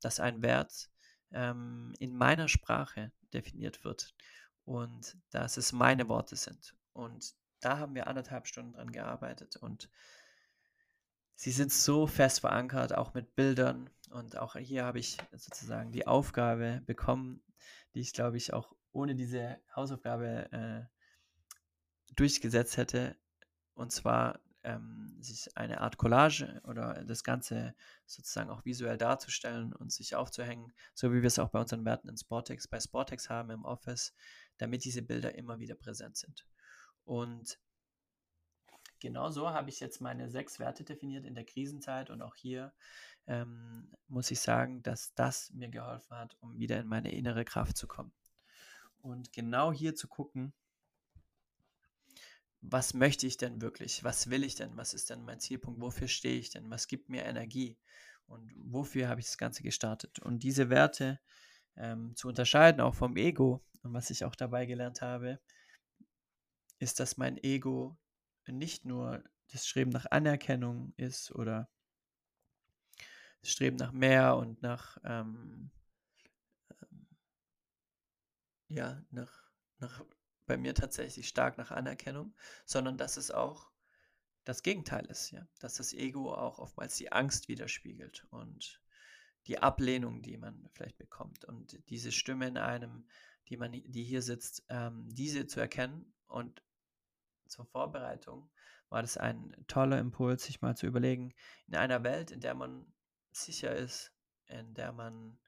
dass 0.02 0.20
ein 0.20 0.42
Wert 0.42 0.90
ähm, 1.32 1.94
in 2.00 2.16
meiner 2.16 2.48
Sprache 2.48 3.12
definiert 3.34 3.84
wird 3.84 4.16
und 4.66 5.18
dass 5.32 5.58
es 5.58 5.72
meine 5.72 6.08
Worte 6.10 6.36
sind. 6.36 6.76
Und 6.94 7.36
da 7.60 7.78
haben 7.78 7.96
wir 7.96 8.08
anderthalb 8.08 8.48
Stunden 8.48 8.74
dran 8.74 8.92
gearbeitet 8.92 9.56
und 9.58 9.90
sie 11.36 11.52
sind 11.52 11.72
so 11.72 12.08
fest 12.08 12.42
verankert, 12.42 12.96
auch 12.96 13.14
mit 13.14 13.36
Bildern. 13.36 13.90
Und 14.10 14.38
auch 14.38 14.56
hier 14.56 14.86
habe 14.86 15.00
ich 15.00 15.18
sozusagen 15.32 15.92
die 15.92 16.08
Aufgabe 16.08 16.82
bekommen, 16.86 17.44
die 17.94 18.02
ich 18.02 18.14
glaube 18.14 18.38
ich 18.38 18.54
auch 18.54 18.74
ohne 18.98 19.16
diese 19.16 19.62
Hausaufgabe 19.76 20.52
äh, 20.52 22.14
durchgesetzt 22.16 22.78
hätte. 22.78 23.16
Und 23.76 23.92
zwar 23.92 24.42
ähm, 24.64 25.16
sich 25.22 25.56
eine 25.56 25.82
Art 25.82 25.98
Collage 25.98 26.62
oder 26.64 27.06
das 27.06 27.24
Ganze 27.24 27.76
sozusagen 28.08 28.50
auch 28.50 28.66
visuell 28.66 28.98
darzustellen 28.98 29.72
und 29.74 29.92
sich 29.92 30.16
aufzuhängen, 30.16 30.74
so 30.96 31.14
wie 31.14 31.22
wir 31.22 31.28
es 31.28 31.38
auch 31.38 31.50
bei 31.50 31.60
unseren 31.60 31.86
Werten 31.86 32.10
in 32.10 32.18
Sportex, 32.18 32.68
bei 32.68 32.80
Sportex 32.80 33.30
haben 33.30 33.52
im 33.52 33.66
Office, 33.66 34.16
damit 34.58 34.84
diese 34.84 35.04
Bilder 35.04 35.36
immer 35.36 35.60
wieder 35.60 35.76
präsent 35.76 36.18
sind. 36.18 36.48
Und 37.04 37.60
genauso 39.00 39.52
habe 39.52 39.70
ich 39.70 39.80
jetzt 39.80 40.02
meine 40.02 40.30
sechs 40.32 40.60
Werte 40.60 40.84
definiert 40.84 41.24
in 41.26 41.36
der 41.36 41.46
Krisenzeit 41.46 42.10
und 42.10 42.24
auch 42.24 42.36
hier 42.36 42.74
ähm, 43.28 43.94
muss 44.08 44.32
ich 44.32 44.40
sagen, 44.40 44.82
dass 44.82 45.14
das 45.14 45.52
mir 45.52 45.70
geholfen 45.70 46.18
hat, 46.18 46.36
um 46.40 46.58
wieder 46.58 46.80
in 46.80 46.88
meine 46.88 47.12
innere 47.12 47.46
Kraft 47.46 47.78
zu 47.78 47.88
kommen. 47.88 48.12
Und 49.08 49.32
genau 49.32 49.72
hier 49.72 49.96
zu 49.96 50.10
gucken, 50.10 50.54
was 52.60 52.94
möchte 52.94 53.26
ich 53.26 53.38
denn 53.38 53.62
wirklich? 53.62 54.04
Was 54.04 54.30
will 54.30 54.44
ich 54.44 54.56
denn? 54.56 54.76
Was 54.76 54.94
ist 54.94 55.10
denn 55.10 55.24
mein 55.24 55.40
Zielpunkt? 55.40 55.80
Wofür 55.80 56.10
stehe 56.10 56.38
ich 56.38 56.50
denn? 56.50 56.70
Was 56.70 56.88
gibt 56.88 57.08
mir 57.08 57.24
Energie? 57.24 57.78
Und 58.26 58.52
wofür 58.58 59.08
habe 59.08 59.22
ich 59.22 59.28
das 59.28 59.38
Ganze 59.38 59.64
gestartet? 59.64 60.20
Und 60.20 60.44
diese 60.44 60.70
Werte 60.70 61.22
ähm, 61.78 62.18
zu 62.18 62.28
unterscheiden, 62.28 62.82
auch 62.82 62.96
vom 62.96 63.16
Ego, 63.16 63.64
und 63.82 63.94
was 63.94 64.10
ich 64.10 64.26
auch 64.26 64.36
dabei 64.36 64.66
gelernt 64.66 65.02
habe, 65.02 65.40
ist, 66.80 67.00
dass 67.00 67.16
mein 67.16 67.38
Ego 67.42 67.98
nicht 68.46 68.84
nur 68.84 69.24
das 69.54 69.66
Streben 69.66 69.92
nach 69.92 70.08
Anerkennung 70.12 70.94
ist 70.98 71.32
oder 71.32 71.70
das 73.40 73.52
Streben 73.52 73.78
nach 73.78 73.94
mehr 73.94 74.36
und 74.36 74.62
nach 74.62 74.98
ähm, 75.06 75.72
ja, 78.68 79.04
nach, 79.10 79.52
nach, 79.80 80.04
bei 80.46 80.58
mir 80.58 80.74
tatsächlich 80.74 81.28
stark 81.28 81.58
nach 81.58 81.72
Anerkennung, 81.72 82.36
sondern 82.66 82.98
dass 82.98 83.18
es 83.18 83.32
auch 83.32 83.72
das 84.44 84.64
Gegenteil 84.64 85.06
ist, 85.08 85.32
ja, 85.32 85.46
dass 85.60 85.76
das 85.76 85.94
Ego 85.94 86.34
auch 86.34 86.60
oftmals 86.60 86.96
die 86.96 87.12
Angst 87.12 87.50
widerspiegelt 87.50 88.26
und 88.30 88.82
die 89.48 89.60
Ablehnung, 89.60 90.22
die 90.22 90.38
man 90.38 90.70
vielleicht 90.72 90.98
bekommt. 90.98 91.46
Und 91.46 91.78
diese 91.90 92.12
Stimme 92.12 92.48
in 92.48 92.58
einem, 92.58 93.08
die 93.50 93.58
man, 93.58 93.72
die 93.72 94.04
hier 94.04 94.22
sitzt, 94.22 94.64
ähm, 94.70 95.08
diese 95.10 95.48
zu 95.48 95.60
erkennen 95.60 96.14
und 96.28 96.64
zur 97.48 97.66
Vorbereitung 97.66 98.50
war 98.90 99.02
das 99.02 99.18
ein 99.18 99.54
toller 99.68 100.00
Impuls, 100.00 100.44
sich 100.44 100.62
mal 100.62 100.76
zu 100.76 100.86
überlegen, 100.86 101.34
in 101.68 101.76
einer 101.76 102.04
Welt, 102.04 102.32
in 102.32 102.40
der 102.40 102.56
man 102.56 102.86
sicher 103.32 103.76
ist, 103.76 104.14
in 104.46 104.74
der 104.74 104.92
man 104.92 105.40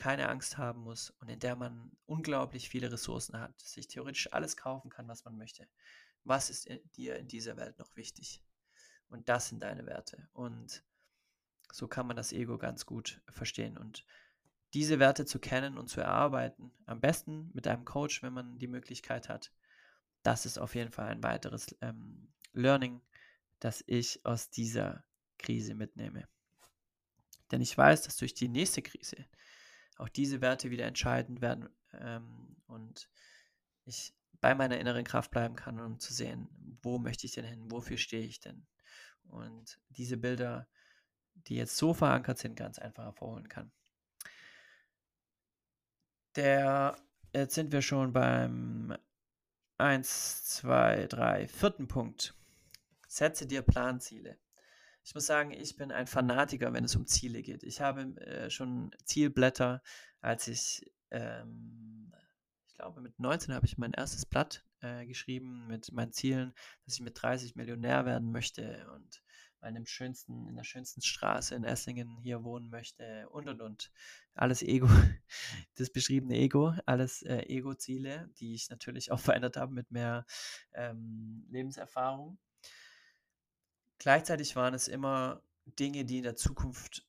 keine 0.00 0.30
Angst 0.30 0.56
haben 0.56 0.80
muss 0.80 1.10
und 1.20 1.28
in 1.28 1.38
der 1.40 1.56
man 1.56 1.92
unglaublich 2.06 2.70
viele 2.70 2.90
Ressourcen 2.90 3.38
hat, 3.38 3.60
sich 3.60 3.86
theoretisch 3.86 4.32
alles 4.32 4.56
kaufen 4.56 4.88
kann, 4.88 5.06
was 5.08 5.26
man 5.26 5.36
möchte. 5.36 5.68
Was 6.24 6.48
ist 6.48 6.70
dir 6.96 7.16
in 7.16 7.28
dieser 7.28 7.58
Welt 7.58 7.78
noch 7.78 7.94
wichtig? 7.96 8.42
Und 9.10 9.28
das 9.28 9.48
sind 9.48 9.62
deine 9.62 9.84
Werte. 9.84 10.26
Und 10.32 10.82
so 11.70 11.86
kann 11.86 12.06
man 12.06 12.16
das 12.16 12.32
Ego 12.32 12.56
ganz 12.56 12.86
gut 12.86 13.20
verstehen. 13.28 13.76
Und 13.76 14.06
diese 14.72 14.98
Werte 15.00 15.26
zu 15.26 15.38
kennen 15.38 15.76
und 15.76 15.88
zu 15.88 16.00
erarbeiten, 16.00 16.72
am 16.86 17.02
besten 17.02 17.50
mit 17.52 17.66
einem 17.66 17.84
Coach, 17.84 18.22
wenn 18.22 18.32
man 18.32 18.58
die 18.58 18.68
Möglichkeit 18.68 19.28
hat, 19.28 19.52
das 20.22 20.46
ist 20.46 20.58
auf 20.58 20.74
jeden 20.74 20.92
Fall 20.92 21.08
ein 21.08 21.22
weiteres 21.22 21.76
ähm, 21.82 22.32
Learning, 22.54 23.02
das 23.58 23.84
ich 23.86 24.24
aus 24.24 24.48
dieser 24.48 25.04
Krise 25.36 25.74
mitnehme. 25.74 26.26
Denn 27.50 27.60
ich 27.60 27.76
weiß, 27.76 28.00
dass 28.02 28.16
durch 28.16 28.32
die 28.32 28.48
nächste 28.48 28.80
Krise, 28.80 29.26
auch 30.00 30.08
diese 30.08 30.40
Werte 30.40 30.70
wieder 30.70 30.86
entscheidend 30.86 31.40
werden 31.40 31.68
ähm, 31.92 32.56
und 32.66 33.08
ich 33.84 34.14
bei 34.40 34.54
meiner 34.54 34.78
inneren 34.78 35.04
Kraft 35.04 35.30
bleiben 35.30 35.54
kann, 35.54 35.78
um 35.80 35.98
zu 35.98 36.14
sehen, 36.14 36.48
wo 36.82 36.98
möchte 36.98 37.26
ich 37.26 37.32
denn 37.32 37.44
hin, 37.44 37.70
wofür 37.70 37.98
stehe 37.98 38.24
ich 38.24 38.40
denn. 38.40 38.66
Und 39.24 39.78
diese 39.90 40.16
Bilder, 40.16 40.66
die 41.34 41.56
jetzt 41.56 41.76
so 41.76 41.92
verankert 41.92 42.38
sind, 42.38 42.56
ganz 42.56 42.78
einfach 42.78 43.04
hervorholen 43.04 43.48
kann. 43.48 43.70
Der, 46.36 46.96
jetzt 47.34 47.54
sind 47.54 47.72
wir 47.72 47.82
schon 47.82 48.12
beim 48.12 48.96
1, 49.76 50.44
2, 50.44 51.06
3, 51.08 51.48
vierten 51.48 51.88
Punkt. 51.88 52.34
Setze 53.06 53.46
dir 53.46 53.62
Planziele. 53.62 54.38
Ich 55.02 55.14
muss 55.14 55.26
sagen, 55.26 55.52
ich 55.52 55.76
bin 55.76 55.92
ein 55.92 56.06
Fanatiker, 56.06 56.72
wenn 56.72 56.84
es 56.84 56.96
um 56.96 57.06
Ziele 57.06 57.42
geht. 57.42 57.62
Ich 57.62 57.80
habe 57.80 58.02
äh, 58.20 58.50
schon 58.50 58.90
Zielblätter, 59.04 59.82
als 60.20 60.48
ich, 60.48 60.90
ähm, 61.10 62.12
ich 62.66 62.74
glaube, 62.74 63.00
mit 63.00 63.18
19 63.18 63.54
habe 63.54 63.66
ich 63.66 63.78
mein 63.78 63.92
erstes 63.92 64.26
Blatt 64.26 64.64
äh, 64.80 65.06
geschrieben 65.06 65.66
mit 65.66 65.92
meinen 65.92 66.12
Zielen, 66.12 66.54
dass 66.84 66.94
ich 66.94 67.00
mit 67.00 67.20
30 67.20 67.56
Millionär 67.56 68.04
werden 68.04 68.30
möchte 68.30 68.86
und 68.94 69.22
in, 69.62 69.86
schönsten, 69.86 70.48
in 70.48 70.56
der 70.56 70.64
schönsten 70.64 71.02
Straße 71.02 71.54
in 71.54 71.64
Esslingen 71.64 72.16
hier 72.22 72.44
wohnen 72.44 72.70
möchte 72.70 73.28
und 73.30 73.48
und 73.48 73.60
und. 73.60 73.92
Alles 74.34 74.62
Ego, 74.62 74.88
das 75.76 75.90
beschriebene 75.90 76.36
Ego, 76.36 76.74
alles 76.86 77.22
äh, 77.22 77.42
Ego-Ziele, 77.46 78.30
die 78.38 78.54
ich 78.54 78.70
natürlich 78.70 79.12
auch 79.12 79.20
verändert 79.20 79.56
habe 79.56 79.74
mit 79.74 79.90
mehr 79.90 80.24
ähm, 80.72 81.46
Lebenserfahrung. 81.50 82.38
Gleichzeitig 84.00 84.56
waren 84.56 84.72
es 84.72 84.88
immer 84.88 85.42
Dinge, 85.66 86.06
die 86.06 86.16
in 86.16 86.24
der 86.24 86.34
Zukunft 86.34 87.06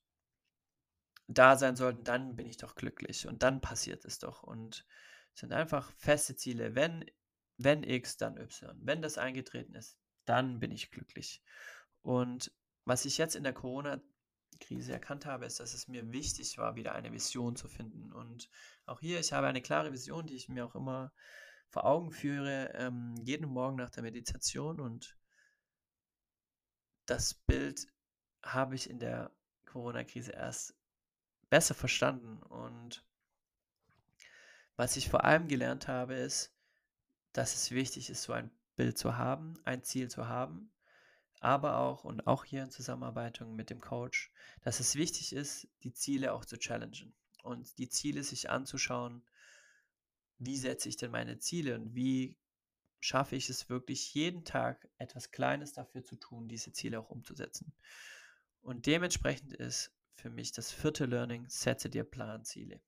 da 1.28 1.56
sein 1.56 1.78
sollten, 1.78 2.04
dann 2.04 2.36
bin 2.36 2.46
ich 2.46 2.58
doch 2.58 2.76
glücklich 2.76 3.28
und 3.28 3.44
dann 3.44 3.62
passiert 3.62 4.04
es 4.04 4.20
doch. 4.20 4.44
Und 4.44 4.86
es 5.34 5.40
sind 5.40 5.54
einfach 5.54 5.90
feste 5.94 6.36
Ziele. 6.36 6.76
Wenn, 6.76 7.06
wenn 7.58 7.84
X, 7.84 8.18
dann 8.18 8.38
Y. 8.38 8.78
Wenn 8.84 9.02
das 9.02 9.18
eingetreten 9.18 9.74
ist, 9.74 9.98
dann 10.26 10.60
bin 10.60 10.72
ich 10.72 10.92
glücklich. 10.92 11.42
Und 12.02 12.52
was 12.84 13.06
ich 13.06 13.18
jetzt 13.18 13.38
in 13.38 13.44
der 13.44 13.54
Corona-Krise 13.54 14.92
erkannt 14.92 15.26
habe, 15.26 15.46
ist, 15.46 15.62
dass 15.62 15.74
es 15.74 15.88
mir 15.88 16.12
wichtig 16.12 16.58
war, 16.58 16.76
wieder 16.76 16.94
eine 16.94 17.14
Vision 17.14 17.56
zu 17.56 17.70
finden. 17.70 18.12
Und 18.12 18.50
auch 18.86 19.00
hier, 19.00 19.18
ich 19.22 19.32
habe 19.32 19.48
eine 19.48 19.62
klare 19.62 19.94
Vision, 19.94 20.26
die 20.26 20.36
ich 20.36 20.50
mir 20.50 20.66
auch 20.66 20.76
immer 20.76 21.14
vor 21.70 21.86
Augen 21.86 22.12
führe, 22.12 22.74
ähm, 22.74 23.16
jeden 23.24 23.48
Morgen 23.48 23.78
nach 23.78 23.92
der 23.92 24.04
Meditation. 24.04 24.82
Und 24.82 25.18
das 27.12 27.34
Bild 27.34 27.90
habe 28.42 28.74
ich 28.74 28.90
in 28.90 28.98
der 28.98 29.32
Corona-Krise 29.66 30.32
erst 30.32 30.76
besser 31.50 31.74
verstanden. 31.74 32.42
Und 32.42 33.06
was 34.78 34.96
ich 34.96 35.10
vor 35.10 35.26
allem 35.26 35.50
gelernt 35.50 35.90
habe, 35.90 36.14
ist, 36.14 36.56
dass 37.34 37.54
es 37.54 37.72
wichtig 37.72 38.10
ist, 38.10 38.24
so 38.24 38.32
ein 38.32 38.50
Bild 38.78 38.98
zu 38.98 39.18
haben, 39.18 39.56
ein 39.66 39.84
Ziel 39.84 40.10
zu 40.10 40.30
haben, 40.30 40.72
aber 41.42 41.80
auch 41.80 42.06
und 42.06 42.28
auch 42.28 42.46
hier 42.46 42.64
in 42.64 42.72
Zusammenarbeit 42.72 43.42
mit 43.42 43.70
dem 43.70 43.82
Coach, 43.82 44.32
dass 44.62 44.80
es 44.80 44.96
wichtig 44.96 45.34
ist, 45.34 45.68
die 45.84 45.94
Ziele 45.94 46.32
auch 46.32 46.46
zu 46.46 46.58
challengen 46.58 47.14
und 47.44 47.78
die 47.78 47.90
Ziele 47.90 48.24
sich 48.24 48.50
anzuschauen, 48.50 49.22
wie 50.38 50.58
setze 50.58 50.88
ich 50.88 50.96
denn 50.96 51.12
meine 51.12 51.40
Ziele 51.40 51.76
und 51.76 51.94
wie 51.94 52.38
schaffe 53.02 53.36
ich 53.36 53.50
es 53.50 53.68
wirklich 53.68 54.14
jeden 54.14 54.46
Tag 54.46 54.88
etwas 54.98 55.32
Kleines 55.32 55.74
dafür 55.74 56.04
zu 56.04 56.16
tun, 56.16 56.48
diese 56.48 56.72
Ziele 56.72 57.00
auch 57.00 57.10
umzusetzen. 57.10 57.74
Und 58.62 58.86
dementsprechend 58.86 59.54
ist 59.54 59.92
für 60.16 60.30
mich 60.30 60.52
das 60.52 60.72
vierte 60.72 61.06
Learning, 61.06 61.50
setze 61.50 61.90
dir 61.90 62.04
Planziele. 62.04 62.80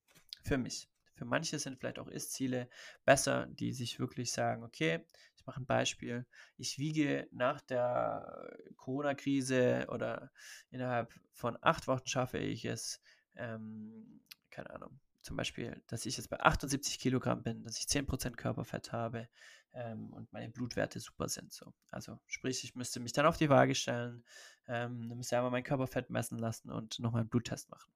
Für 0.43 0.57
mich. 0.57 0.87
Für 1.15 1.25
manche 1.25 1.59
sind 1.59 1.79
vielleicht 1.79 1.99
auch 1.99 2.07
Ist-Ziele 2.07 2.69
besser, 3.05 3.47
die 3.47 3.73
sich 3.73 3.99
wirklich 3.99 4.31
sagen, 4.31 4.63
okay, 4.63 5.05
ich 5.35 5.45
mache 5.45 5.61
ein 5.61 5.65
Beispiel. 5.65 6.25
Ich 6.57 6.77
wiege 6.77 7.27
nach 7.31 7.61
der 7.61 8.55
Corona-Krise 8.77 9.87
oder 9.89 10.31
innerhalb 10.69 11.11
von 11.31 11.57
acht 11.61 11.87
Wochen 11.87 12.07
schaffe 12.07 12.37
ich 12.37 12.65
es, 12.65 13.01
ähm, 13.35 14.21
keine 14.49 14.69
Ahnung, 14.71 14.99
zum 15.21 15.37
Beispiel, 15.37 15.81
dass 15.87 16.05
ich 16.05 16.17
jetzt 16.17 16.29
bei 16.29 16.39
78 16.39 16.99
Kilogramm 16.99 17.43
bin, 17.43 17.63
dass 17.63 17.77
ich 17.77 17.87
10% 17.87 18.37
Körperfett 18.37 18.91
habe 18.91 19.29
ähm, 19.73 20.11
und 20.13 20.31
meine 20.31 20.49
Blutwerte 20.49 20.99
super 20.99 21.27
sind. 21.27 21.53
So. 21.53 21.73
Also 21.89 22.19
sprich, 22.27 22.63
ich 22.63 22.75
müsste 22.75 22.99
mich 22.99 23.13
dann 23.13 23.25
auf 23.25 23.37
die 23.37 23.49
Waage 23.49 23.75
stellen, 23.75 24.23
ähm, 24.67 25.09
müsste 25.09 25.37
einmal 25.37 25.51
mein 25.51 25.63
Körperfett 25.63 26.09
messen 26.09 26.37
lassen 26.37 26.69
und 26.69 26.99
nochmal 26.99 27.21
einen 27.21 27.29
Bluttest 27.29 27.69
machen. 27.69 27.91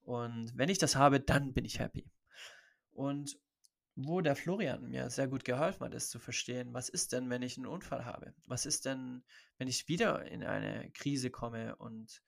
Und 0.00 0.56
wenn 0.56 0.68
ich 0.68 0.78
das 0.78 0.96
habe, 0.96 1.20
dann 1.20 1.52
bin 1.52 1.64
ich 1.64 1.78
happy. 1.78 2.10
Und 2.92 3.38
wo 4.00 4.20
der 4.20 4.36
Florian 4.36 4.88
mir 4.88 5.10
sehr 5.10 5.26
gut 5.26 5.44
geholfen 5.44 5.84
hat, 5.84 5.92
ist 5.92 6.10
zu 6.10 6.20
verstehen, 6.20 6.72
was 6.72 6.88
ist 6.88 7.12
denn, 7.12 7.30
wenn 7.30 7.42
ich 7.42 7.56
einen 7.56 7.66
Unfall 7.66 8.04
habe? 8.04 8.32
Was 8.46 8.64
ist 8.64 8.84
denn, 8.84 9.24
wenn 9.56 9.66
ich 9.66 9.88
wieder 9.88 10.24
in 10.24 10.44
eine 10.44 10.88
Krise 10.92 11.30
komme 11.30 11.74
und 11.76 12.22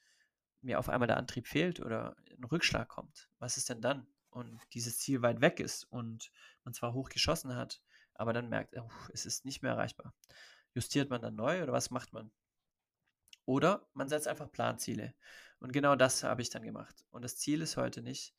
mir 0.63 0.81
auf 0.81 0.89
einmal 0.89 1.07
der 1.07 1.17
Antrieb 1.17 1.47
fehlt 1.47 1.79
oder 1.79 2.17
ein 2.37 2.43
Rückschlag 2.45 2.89
kommt? 2.89 3.31
Was 3.39 3.57
ist 3.57 3.71
denn 3.71 3.81
dann? 3.81 4.09
Und 4.31 4.61
dieses 4.75 4.99
Ziel 4.99 5.23
weit 5.23 5.41
weg 5.41 5.61
ist 5.61 5.85
und 5.85 6.33
man 6.65 6.75
zwar 6.75 6.93
hoch 6.93 7.09
geschossen 7.09 7.55
hat, 7.55 7.81
aber 8.21 8.35
dann 8.35 8.51
merkt, 8.51 8.77
oh, 8.77 8.91
es 9.15 9.25
ist 9.25 9.47
nicht 9.47 9.63
mehr 9.63 9.73
erreichbar. 9.73 10.15
Justiert 10.75 11.09
man 11.09 11.23
dann 11.23 11.37
neu 11.37 11.63
oder 11.63 11.73
was 11.73 11.91
macht 11.91 12.13
man? 12.13 12.31
Oder 13.47 13.89
man 13.95 14.11
setzt 14.11 14.29
einfach 14.29 14.53
Planziele. 14.53 15.15
Und 15.59 15.73
genau 15.73 15.97
das 15.97 16.23
habe 16.23 16.43
ich 16.43 16.51
dann 16.51 16.63
gemacht. 16.63 17.03
Und 17.11 17.23
das 17.23 17.39
Ziel 17.39 17.63
ist 17.63 17.79
heute 17.79 18.03
nicht 18.03 18.35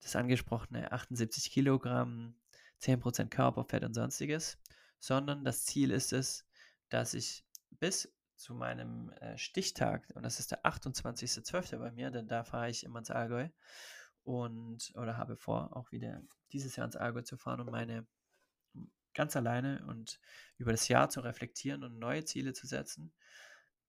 das 0.00 0.16
angesprochene 0.16 0.90
78 0.90 1.52
Kilogramm 1.52 2.34
10% 2.82 3.28
Körperfett 3.28 3.84
und 3.84 3.94
sonstiges, 3.94 4.58
sondern 4.98 5.44
das 5.44 5.64
Ziel 5.64 5.92
ist 5.92 6.12
es, 6.12 6.44
dass 6.88 7.14
ich 7.14 7.46
bis 7.70 8.12
zu 8.34 8.54
meinem 8.54 9.10
äh, 9.20 9.38
Stichtag, 9.38 10.10
und 10.16 10.24
das 10.24 10.40
ist 10.40 10.50
der 10.50 10.64
28.12. 10.64 11.78
bei 11.78 11.92
mir, 11.92 12.10
denn 12.10 12.26
da 12.26 12.42
fahre 12.42 12.70
ich 12.70 12.82
immer 12.82 12.98
ins 12.98 13.12
Allgäu 13.12 13.48
und 14.24 14.92
oder 14.96 15.16
habe 15.16 15.36
vor, 15.36 15.76
auch 15.76 15.92
wieder 15.92 16.22
dieses 16.52 16.74
Jahr 16.74 16.86
ins 16.86 16.96
Allgäu 16.96 17.22
zu 17.22 17.36
fahren, 17.36 17.60
um 17.60 17.70
meine 17.70 18.04
ganz 19.16 19.34
alleine 19.34 19.84
und 19.86 20.20
über 20.58 20.70
das 20.70 20.86
Jahr 20.86 21.10
zu 21.10 21.20
reflektieren 21.20 21.82
und 21.82 21.98
neue 21.98 22.24
Ziele 22.24 22.52
zu 22.52 22.66
setzen. 22.66 23.12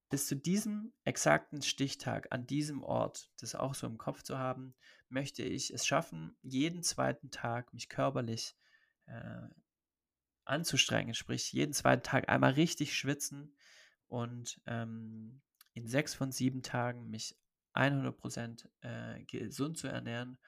Bis 0.10 0.26
zu 0.26 0.36
diesem 0.36 0.94
exakten 1.04 1.62
Stichtag 1.62 2.28
an 2.32 2.48
diesem 2.48 2.82
Ort, 2.82 3.30
das 3.40 3.56
auch 3.56 3.76
so 3.76 3.86
im 3.86 3.98
Kopf 3.98 4.24
zu 4.24 4.38
haben, 4.40 4.74
möchte 5.10 5.44
ich 5.44 5.72
es 5.72 5.86
schaffen, 5.86 6.36
jeden 6.42 6.82
zweiten 6.82 7.30
Tag 7.30 7.74
mich 7.74 7.90
körperlich 7.90 8.56
äh, 9.06 9.48
anzustrengen, 10.46 11.14
sprich 11.14 11.52
jeden 11.52 11.74
zweiten 11.74 12.04
Tag 12.04 12.30
einmal 12.30 12.54
richtig 12.54 12.98
schwitzen 12.98 13.54
und 14.08 14.62
ähm, 14.66 15.42
in 15.74 15.88
sechs 15.88 16.16
von 16.16 16.32
sieben 16.32 16.64
Tagen 16.64 17.10
mich 17.10 17.38
100% 17.74 18.68
äh, 18.82 19.24
gesund 19.26 19.78
zu 19.78 19.88
ernähren 19.88 20.40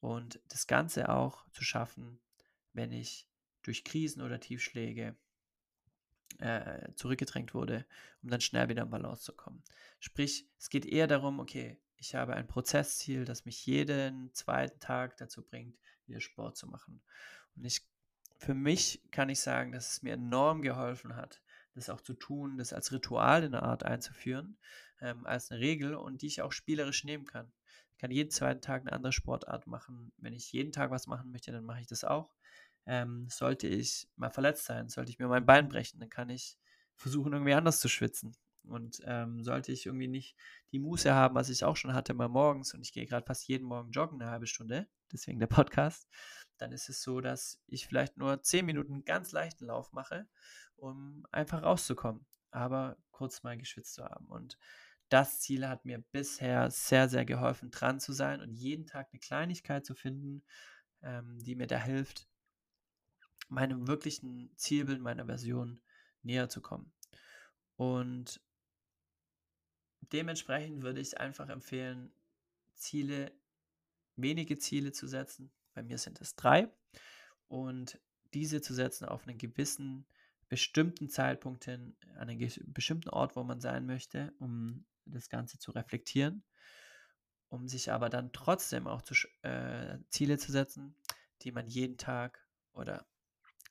und 0.00 0.40
das 0.48 0.66
Ganze 0.66 1.08
auch 1.08 1.48
zu 1.52 1.64
schaffen, 1.64 2.20
wenn 2.72 2.92
ich 2.92 3.28
durch 3.66 3.84
Krisen 3.84 4.22
oder 4.22 4.40
Tiefschläge 4.40 5.16
äh, 6.38 6.92
zurückgedrängt 6.94 7.54
wurde, 7.54 7.86
um 8.22 8.30
dann 8.30 8.40
schnell 8.40 8.68
wieder 8.68 8.82
in 8.82 8.90
Balance 8.90 9.22
zu 9.22 9.32
kommen. 9.32 9.62
Sprich, 10.00 10.48
es 10.58 10.70
geht 10.70 10.86
eher 10.86 11.06
darum, 11.06 11.40
okay, 11.40 11.78
ich 11.96 12.14
habe 12.14 12.34
ein 12.34 12.46
Prozessziel, 12.46 13.24
das 13.24 13.44
mich 13.44 13.64
jeden 13.66 14.32
zweiten 14.34 14.78
Tag 14.80 15.16
dazu 15.16 15.42
bringt, 15.42 15.78
wieder 16.06 16.20
Sport 16.20 16.56
zu 16.56 16.66
machen. 16.66 17.02
Und 17.54 17.64
ich 17.64 17.86
für 18.38 18.54
mich 18.54 19.02
kann 19.10 19.28
ich 19.28 19.40
sagen, 19.40 19.72
dass 19.72 19.92
es 19.92 20.02
mir 20.02 20.14
enorm 20.14 20.62
geholfen 20.62 21.16
hat, 21.16 21.42
das 21.74 21.90
auch 21.90 22.00
zu 22.00 22.14
tun, 22.14 22.58
das 22.58 22.72
als 22.72 22.92
Ritual 22.92 23.44
in 23.44 23.52
der 23.52 23.62
Art 23.62 23.82
einzuführen, 23.82 24.58
ähm, 25.00 25.26
als 25.26 25.50
eine 25.50 25.60
Regel 25.60 25.94
und 25.94 26.22
die 26.22 26.26
ich 26.26 26.42
auch 26.42 26.52
spielerisch 26.52 27.04
nehmen 27.04 27.24
kann. 27.24 27.52
Ich 27.92 27.98
kann 27.98 28.10
jeden 28.10 28.30
zweiten 28.30 28.60
Tag 28.60 28.82
eine 28.82 28.92
andere 28.92 29.12
Sportart 29.12 29.66
machen. 29.66 30.12
Wenn 30.18 30.34
ich 30.34 30.52
jeden 30.52 30.72
Tag 30.72 30.90
was 30.90 31.06
machen 31.06 31.30
möchte, 31.30 31.50
dann 31.50 31.64
mache 31.64 31.80
ich 31.80 31.86
das 31.86 32.04
auch. 32.04 32.34
Ähm, 32.86 33.26
sollte 33.28 33.66
ich 33.66 34.08
mal 34.16 34.30
verletzt 34.30 34.64
sein, 34.64 34.88
sollte 34.88 35.10
ich 35.10 35.18
mir 35.18 35.28
mein 35.28 35.46
Bein 35.46 35.68
brechen, 35.68 35.98
dann 36.00 36.08
kann 36.08 36.28
ich 36.28 36.56
versuchen, 36.94 37.32
irgendwie 37.32 37.54
anders 37.54 37.80
zu 37.80 37.88
schwitzen. 37.88 38.36
Und 38.64 39.00
ähm, 39.04 39.42
sollte 39.44 39.70
ich 39.72 39.86
irgendwie 39.86 40.08
nicht 40.08 40.36
die 40.72 40.78
Muße 40.78 41.12
haben, 41.12 41.34
was 41.34 41.48
ich 41.50 41.64
auch 41.64 41.76
schon 41.76 41.94
hatte, 41.94 42.14
mal 42.14 42.28
morgens, 42.28 42.74
und 42.74 42.80
ich 42.82 42.92
gehe 42.92 43.06
gerade 43.06 43.24
fast 43.24 43.46
jeden 43.46 43.66
Morgen 43.66 43.90
joggen, 43.90 44.20
eine 44.20 44.30
halbe 44.30 44.46
Stunde, 44.46 44.88
deswegen 45.12 45.38
der 45.38 45.46
Podcast, 45.46 46.08
dann 46.58 46.72
ist 46.72 46.88
es 46.88 47.02
so, 47.02 47.20
dass 47.20 47.60
ich 47.66 47.86
vielleicht 47.86 48.16
nur 48.16 48.42
10 48.42 48.66
Minuten 48.66 49.04
ganz 49.04 49.32
leichten 49.32 49.66
Lauf 49.66 49.92
mache, 49.92 50.26
um 50.76 51.24
einfach 51.30 51.62
rauszukommen, 51.62 52.26
aber 52.50 52.96
kurz 53.10 53.42
mal 53.42 53.56
geschwitzt 53.56 53.94
zu 53.94 54.04
haben. 54.04 54.26
Und 54.26 54.58
das 55.08 55.40
Ziel 55.40 55.68
hat 55.68 55.84
mir 55.84 56.02
bisher 56.10 56.70
sehr, 56.70 57.08
sehr 57.08 57.24
geholfen, 57.24 57.70
dran 57.70 58.00
zu 58.00 58.12
sein 58.12 58.40
und 58.40 58.52
jeden 58.52 58.86
Tag 58.86 59.08
eine 59.12 59.20
Kleinigkeit 59.20 59.86
zu 59.86 59.94
finden, 59.94 60.42
ähm, 61.02 61.38
die 61.38 61.54
mir 61.54 61.68
da 61.68 61.78
hilft, 61.78 62.28
meinem 63.48 63.86
wirklichen 63.86 64.50
Zielbild, 64.56 65.00
meiner 65.00 65.26
Version 65.26 65.80
näher 66.22 66.48
zu 66.48 66.60
kommen. 66.60 66.92
Und 67.76 68.40
dementsprechend 70.12 70.82
würde 70.82 71.00
ich 71.00 71.18
einfach 71.18 71.48
empfehlen, 71.48 72.12
Ziele, 72.74 73.32
wenige 74.16 74.58
Ziele 74.58 74.92
zu 74.92 75.06
setzen, 75.06 75.50
bei 75.74 75.82
mir 75.82 75.98
sind 75.98 76.20
es 76.20 76.34
drei. 76.36 76.68
Und 77.48 78.00
diese 78.34 78.60
zu 78.60 78.74
setzen 78.74 79.06
auf 79.06 79.26
einen 79.26 79.38
gewissen, 79.38 80.06
bestimmten 80.48 81.08
Zeitpunkt 81.08 81.64
hin, 81.64 81.96
an 82.16 82.28
einen 82.28 82.50
bestimmten 82.66 83.10
Ort, 83.10 83.36
wo 83.36 83.44
man 83.44 83.60
sein 83.60 83.86
möchte, 83.86 84.32
um 84.38 84.84
das 85.04 85.28
Ganze 85.28 85.58
zu 85.58 85.70
reflektieren. 85.70 86.44
Um 87.48 87.68
sich 87.68 87.92
aber 87.92 88.08
dann 88.08 88.32
trotzdem 88.32 88.86
auch 88.86 89.02
zu, 89.02 89.14
äh, 89.42 89.98
Ziele 90.10 90.38
zu 90.38 90.50
setzen, 90.50 90.96
die 91.42 91.52
man 91.52 91.68
jeden 91.68 91.96
Tag 91.96 92.44
oder 92.72 93.06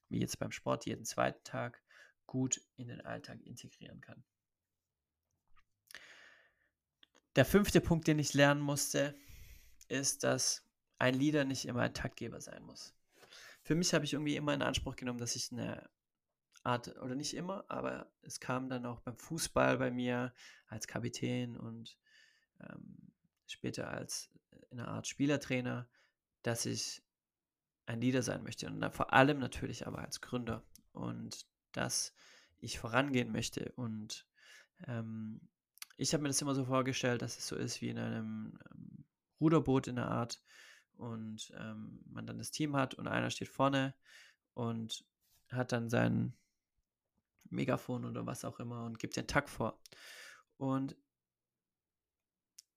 wie 0.09 0.19
jetzt 0.19 0.39
beim 0.39 0.51
Sport 0.51 0.85
jeden 0.85 1.05
zweiten 1.05 1.43
Tag 1.43 1.81
gut 2.25 2.61
in 2.75 2.87
den 2.87 3.01
Alltag 3.01 3.41
integrieren 3.41 4.01
kann. 4.01 4.23
der 7.35 7.45
fünfte 7.45 7.81
Punkt, 7.81 8.07
den 8.07 8.19
ich 8.19 8.33
lernen 8.33 8.61
musste, 8.61 9.15
ist, 9.87 10.23
dass 10.23 10.63
ein 10.97 11.13
Leader 11.13 11.43
nicht 11.43 11.65
immer 11.65 11.81
ein 11.81 11.93
Taktgeber 11.93 12.39
sein 12.41 12.63
muss. 12.63 12.93
Für 13.61 13.75
mich 13.75 13.93
habe 13.93 14.05
ich 14.05 14.13
irgendwie 14.13 14.35
immer 14.35 14.53
in 14.53 14.61
Anspruch 14.61 14.95
genommen, 14.95 15.19
dass 15.19 15.35
ich 15.35 15.51
eine 15.51 15.89
Art, 16.63 16.95
oder 17.01 17.15
nicht 17.15 17.35
immer, 17.35 17.65
aber 17.67 18.11
es 18.21 18.39
kam 18.39 18.69
dann 18.69 18.85
auch 18.85 19.01
beim 19.01 19.17
Fußball 19.17 19.77
bei 19.77 19.91
mir 19.91 20.33
als 20.67 20.87
Kapitän 20.87 21.57
und 21.57 21.97
ähm, 22.61 23.11
später 23.47 23.89
als 23.89 24.31
äh, 24.51 24.57
in 24.71 24.79
einer 24.79 24.89
Art 24.89 25.07
Spielertrainer, 25.07 25.87
dass 26.41 26.65
ich 26.65 27.03
ein 27.85 28.01
Leader 28.01 28.21
sein 28.21 28.43
möchte 28.43 28.67
und 28.67 28.83
vor 28.93 29.13
allem 29.13 29.39
natürlich 29.39 29.87
aber 29.87 29.99
als 29.99 30.21
Gründer 30.21 30.63
und 30.91 31.45
dass 31.71 32.13
ich 32.59 32.79
vorangehen 32.79 33.31
möchte 33.31 33.71
und 33.75 34.25
ähm, 34.87 35.41
ich 35.97 36.13
habe 36.13 36.23
mir 36.23 36.29
das 36.29 36.41
immer 36.41 36.55
so 36.55 36.65
vorgestellt, 36.65 37.21
dass 37.21 37.37
es 37.37 37.47
so 37.47 37.55
ist 37.55 37.81
wie 37.81 37.89
in 37.89 37.97
einem 37.97 38.59
ähm, 38.71 39.05
Ruderboot 39.39 39.87
in 39.87 39.95
der 39.95 40.09
Art 40.09 40.41
und 40.97 41.53
ähm, 41.57 42.01
man 42.05 42.25
dann 42.25 42.37
das 42.37 42.51
Team 42.51 42.75
hat 42.75 42.95
und 42.95 43.07
einer 43.07 43.29
steht 43.29 43.49
vorne 43.49 43.93
und 44.53 45.05
hat 45.49 45.71
dann 45.71 45.89
sein 45.89 46.33
Megafon 47.49 48.05
oder 48.05 48.25
was 48.25 48.45
auch 48.45 48.59
immer 48.59 48.85
und 48.85 48.99
gibt 48.99 49.15
den 49.15 49.27
Takt 49.27 49.49
vor. 49.49 49.79
Und 50.57 50.95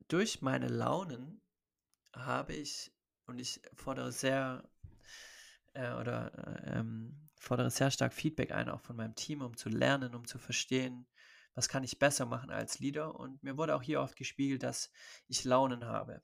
durch 0.08 0.42
meine 0.42 0.68
Launen 0.68 1.40
habe 2.12 2.54
ich, 2.54 2.92
und 3.26 3.38
ich 3.38 3.60
fordere 3.74 4.12
sehr 4.12 4.68
äh, 5.78 5.94
oder 5.94 6.32
äh, 6.36 6.78
ähm, 6.78 7.14
fordere 7.36 7.70
sehr 7.70 7.90
stark 7.90 8.12
Feedback 8.12 8.52
ein, 8.52 8.68
auch 8.68 8.80
von 8.80 8.96
meinem 8.96 9.14
Team, 9.14 9.42
um 9.42 9.56
zu 9.56 9.68
lernen, 9.68 10.14
um 10.14 10.26
zu 10.26 10.38
verstehen, 10.38 11.06
was 11.54 11.68
kann 11.68 11.84
ich 11.84 11.98
besser 11.98 12.26
machen 12.26 12.50
als 12.50 12.80
Leader. 12.80 13.14
Und 13.14 13.42
mir 13.42 13.56
wurde 13.56 13.76
auch 13.76 13.82
hier 13.82 14.00
oft 14.00 14.16
gespiegelt, 14.16 14.62
dass 14.62 14.90
ich 15.28 15.44
Launen 15.44 15.84
habe. 15.84 16.22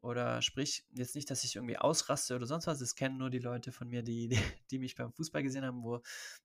Oder 0.00 0.42
sprich, 0.42 0.86
jetzt 0.92 1.14
nicht, 1.14 1.30
dass 1.30 1.44
ich 1.44 1.56
irgendwie 1.56 1.78
ausraste 1.78 2.36
oder 2.36 2.46
sonst 2.46 2.66
was, 2.66 2.78
das 2.78 2.94
kennen 2.94 3.16
nur 3.16 3.30
die 3.30 3.38
Leute 3.38 3.72
von 3.72 3.88
mir, 3.88 4.02
die, 4.02 4.38
die, 4.70 4.78
mich 4.78 4.94
beim 4.94 5.12
Fußball 5.12 5.42
gesehen 5.42 5.64
haben, 5.64 5.82
wo, 5.82 6.00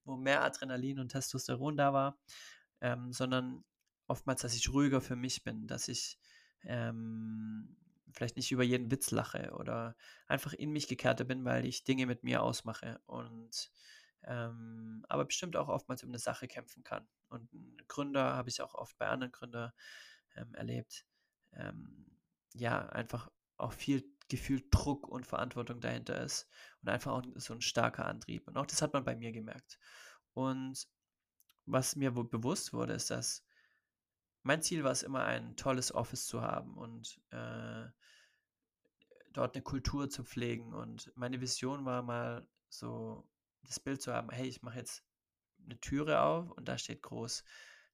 wo 0.06 0.16
mehr 0.16 0.44
Adrenalin 0.44 1.00
und 1.00 1.10
Testosteron 1.10 1.78
da 1.78 1.94
war, 1.94 2.18
ähm, 2.82 3.12
sondern 3.12 3.64
oftmals, 4.08 4.42
dass 4.42 4.56
ich 4.56 4.70
ruhiger 4.74 5.02
für 5.02 5.18
mich 5.18 5.44
bin, 5.44 5.68
dass 5.68 5.88
ich 5.88 6.18
ähm, 6.64 7.76
vielleicht 8.13 8.36
nicht 8.36 8.52
über 8.52 8.63
jeden 8.63 8.91
Witz 8.91 9.12
lache 9.12 9.52
oder 9.54 9.95
einfach 10.28 10.54
in 10.54 10.72
mich 10.72 10.88
gekehrter 10.88 11.24
bin, 11.24 11.45
weil 11.45 11.65
ich 11.65 11.84
Dinge 11.84 12.06
mit 12.06 12.24
mir 12.24 12.41
ausmache 12.43 13.00
und 13.06 13.72
ähm, 14.24 15.06
aber 15.08 15.26
bestimmt 15.26 15.56
auch 15.56 15.69
oftmals 15.69 16.04
um 16.04 16.10
eine 16.10 16.19
Sache 16.19 16.48
kämpfen 16.48 16.84
kann. 16.84 17.08
Und 17.30 17.50
Gründer 17.88 18.36
habe 18.36 18.50
ich 18.50 18.62
auch 18.62 18.76
oft 18.76 18.98
bei 18.98 19.08
anderen 19.08 19.32
Gründern 19.32 19.72
ähm, 20.36 20.54
erlebt. 20.56 21.06
Ähm, 21.54 22.06
ja, 22.54 22.88
einfach 22.89 23.30
auch 23.58 23.74
viel 23.74 24.04
gefühlt 24.30 24.65
Druck 24.72 25.08
und 25.08 25.26
Verantwortung 25.26 25.82
dahinter 25.82 26.22
ist 26.22 26.48
und 26.82 26.89
einfach 26.89 27.12
auch 27.13 27.24
so 27.36 27.54
ein 27.54 27.62
starker 27.62 28.06
Antrieb. 28.06 28.48
Und 28.48 28.58
auch 28.58 28.65
das 28.65 28.82
hat 28.82 28.93
man 28.93 29.04
bei 29.04 29.15
mir 29.15 29.32
gemerkt. 29.32 29.80
Und 30.34 30.88
was 31.65 31.95
mir 31.95 32.12
bewusst 32.12 32.74
wurde, 32.74 32.93
ist, 32.93 33.10
dass 33.10 33.45
mein 34.43 34.62
Ziel 34.62 34.84
war 34.84 34.91
es 34.91 35.04
immer, 35.04 35.25
ein 35.25 35.56
tolles 35.56 35.93
Office 35.93 36.28
zu 36.28 36.41
haben 36.41 36.78
und 36.78 37.21
äh, 37.32 37.86
dort 39.34 39.56
eine 39.56 39.63
Kultur 39.63 40.10
zu 40.10 40.23
pflegen. 40.23 40.73
Und 40.73 41.12
meine 41.15 41.41
Vision 41.41 41.86
war 41.86 42.02
mal 42.02 42.47
so 42.69 43.28
das 43.63 43.80
Bild 43.80 44.02
zu 44.02 44.13
haben, 44.13 44.30
hey, 44.30 44.47
ich 44.47 44.62
mache 44.62 44.80
jetzt 44.80 45.04
eine 45.63 45.80
Türe 45.80 46.21
auf 46.21 46.52
und 46.52 46.67
da 46.67 46.78
steht 46.78 47.02
groß 47.02 47.43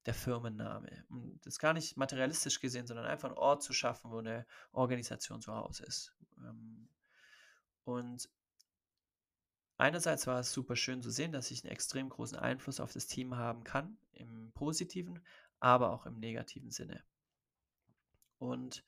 der 0.05 0.13
Firmenname. 0.13 1.05
Und 1.10 1.45
das 1.45 1.60
gar 1.60 1.73
nicht 1.73 1.97
materialistisch 1.97 2.60
gesehen, 2.60 2.88
sondern 2.88 3.05
einfach 3.05 3.29
einen 3.29 3.38
Ort 3.38 3.63
zu 3.63 3.73
schaffen, 3.73 4.12
wo 4.12 4.19
eine 4.19 4.45
Organisation 4.71 5.41
zu 5.41 5.53
Hause 5.53 5.86
ist. 5.86 6.15
Ähm, 6.38 6.89
und 7.84 8.29
einerseits 9.77 10.27
war 10.27 10.39
es 10.39 10.51
super 10.51 10.75
schön 10.75 11.01
zu 11.01 11.10
sehen, 11.10 11.31
dass 11.31 11.51
ich 11.51 11.63
einen 11.63 11.71
extrem 11.71 12.10
großen 12.10 12.38
Einfluss 12.38 12.79
auf 12.79 12.93
das 12.93 13.08
Team 13.08 13.36
haben 13.36 13.63
kann, 13.63 13.97
im 14.13 14.51
positiven, 14.53 15.21
aber 15.60 15.91
auch 15.91 16.06
im 16.06 16.20
negativen 16.20 16.72
Sinne. 16.72 17.04
Und 18.38 18.84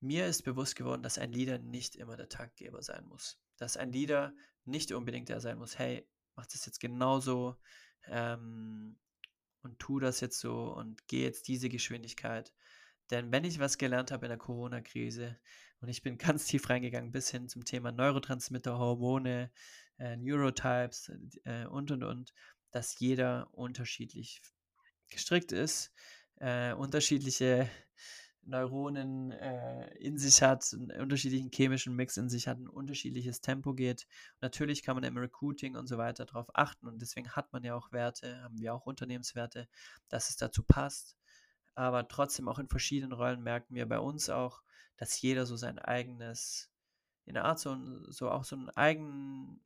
mir 0.00 0.26
ist 0.26 0.42
bewusst 0.42 0.76
geworden, 0.76 1.02
dass 1.02 1.18
ein 1.18 1.32
Leader 1.32 1.58
nicht 1.58 1.96
immer 1.96 2.16
der 2.16 2.28
Taktgeber 2.28 2.82
sein 2.82 3.06
muss. 3.06 3.38
Dass 3.56 3.76
ein 3.76 3.92
Leader 3.92 4.34
nicht 4.64 4.92
unbedingt 4.92 5.28
der 5.28 5.40
sein 5.40 5.58
muss, 5.58 5.78
hey, 5.78 6.06
mach 6.36 6.46
das 6.46 6.66
jetzt 6.66 6.80
genauso, 6.80 7.56
ähm, 8.06 8.96
und 9.64 9.78
tu 9.78 9.98
das 9.98 10.20
jetzt 10.20 10.38
so 10.40 10.74
und 10.74 11.08
gehe 11.08 11.24
jetzt 11.24 11.48
diese 11.48 11.68
Geschwindigkeit. 11.68 12.52
Denn 13.10 13.32
wenn 13.32 13.44
ich 13.44 13.58
was 13.58 13.78
gelernt 13.78 14.12
habe 14.12 14.26
in 14.26 14.30
der 14.30 14.38
Corona-Krise 14.38 15.38
und 15.80 15.88
ich 15.88 16.02
bin 16.02 16.18
ganz 16.18 16.44
tief 16.46 16.68
reingegangen 16.68 17.12
bis 17.12 17.30
hin 17.30 17.48
zum 17.48 17.64
Thema 17.64 17.90
Neurotransmitter, 17.90 18.78
Hormone, 18.78 19.50
äh, 19.98 20.16
Neurotypes 20.16 21.10
äh, 21.44 21.66
und 21.66 21.90
und 21.90 22.04
und, 22.04 22.34
dass 22.70 22.98
jeder 22.98 23.48
unterschiedlich 23.52 24.42
gestrickt 25.08 25.52
ist, 25.52 25.92
äh, 26.36 26.72
unterschiedliche 26.72 27.68
Neuronen 28.46 29.32
äh, 29.32 29.88
in 29.96 30.18
sich 30.18 30.42
hat, 30.42 30.68
einen 30.72 31.00
unterschiedlichen 31.00 31.50
chemischen 31.50 31.96
Mix 31.96 32.16
in 32.16 32.28
sich 32.28 32.46
hat, 32.46 32.58
ein 32.58 32.68
unterschiedliches 32.68 33.40
Tempo 33.40 33.74
geht. 33.74 34.06
natürlich 34.40 34.82
kann 34.82 34.96
man 34.96 35.04
im 35.04 35.16
Recruiting 35.16 35.76
und 35.76 35.86
so 35.86 35.98
weiter 35.98 36.26
darauf 36.26 36.48
achten 36.54 36.86
und 36.86 37.00
deswegen 37.00 37.30
hat 37.30 37.52
man 37.52 37.64
ja 37.64 37.74
auch 37.74 37.92
Werte, 37.92 38.42
haben 38.42 38.58
wir 38.58 38.74
auch 38.74 38.86
Unternehmenswerte, 38.86 39.68
dass 40.08 40.28
es 40.28 40.36
dazu 40.36 40.62
passt. 40.62 41.16
Aber 41.74 42.06
trotzdem 42.06 42.48
auch 42.48 42.58
in 42.58 42.68
verschiedenen 42.68 43.12
Rollen 43.12 43.42
merken 43.42 43.74
wir 43.74 43.86
bei 43.86 43.98
uns 43.98 44.30
auch, 44.30 44.62
dass 44.96 45.20
jeder 45.20 45.46
so 45.46 45.56
sein 45.56 45.78
eigenes, 45.78 46.70
in 47.24 47.34
der 47.34 47.44
Art 47.44 47.58
so, 47.58 47.76
so 48.10 48.30
auch 48.30 48.44
so 48.44 48.56
ein 48.56 48.70
eigen, 48.70 49.60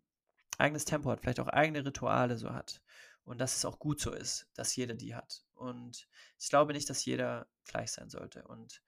eigenes 0.57 0.85
Tempo 0.85 1.11
hat, 1.11 1.21
vielleicht 1.21 1.41
auch 1.41 1.49
eigene 1.49 1.85
Rituale 1.85 2.39
so 2.39 2.53
hat. 2.53 2.81
Und 3.29 3.39
dass 3.39 3.57
es 3.57 3.65
auch 3.67 3.79
gut 3.79 4.01
so 4.01 4.13
ist, 4.13 4.49
dass 4.55 4.75
jeder 4.75 4.95
die 4.95 5.15
hat. 5.15 5.45
Und 5.53 6.09
ich 6.39 6.49
glaube 6.49 6.73
nicht, 6.73 6.89
dass 6.89 7.05
jeder 7.05 7.47
gleich 7.67 7.93
sein 7.93 8.09
sollte. 8.09 8.49
Und 8.49 8.83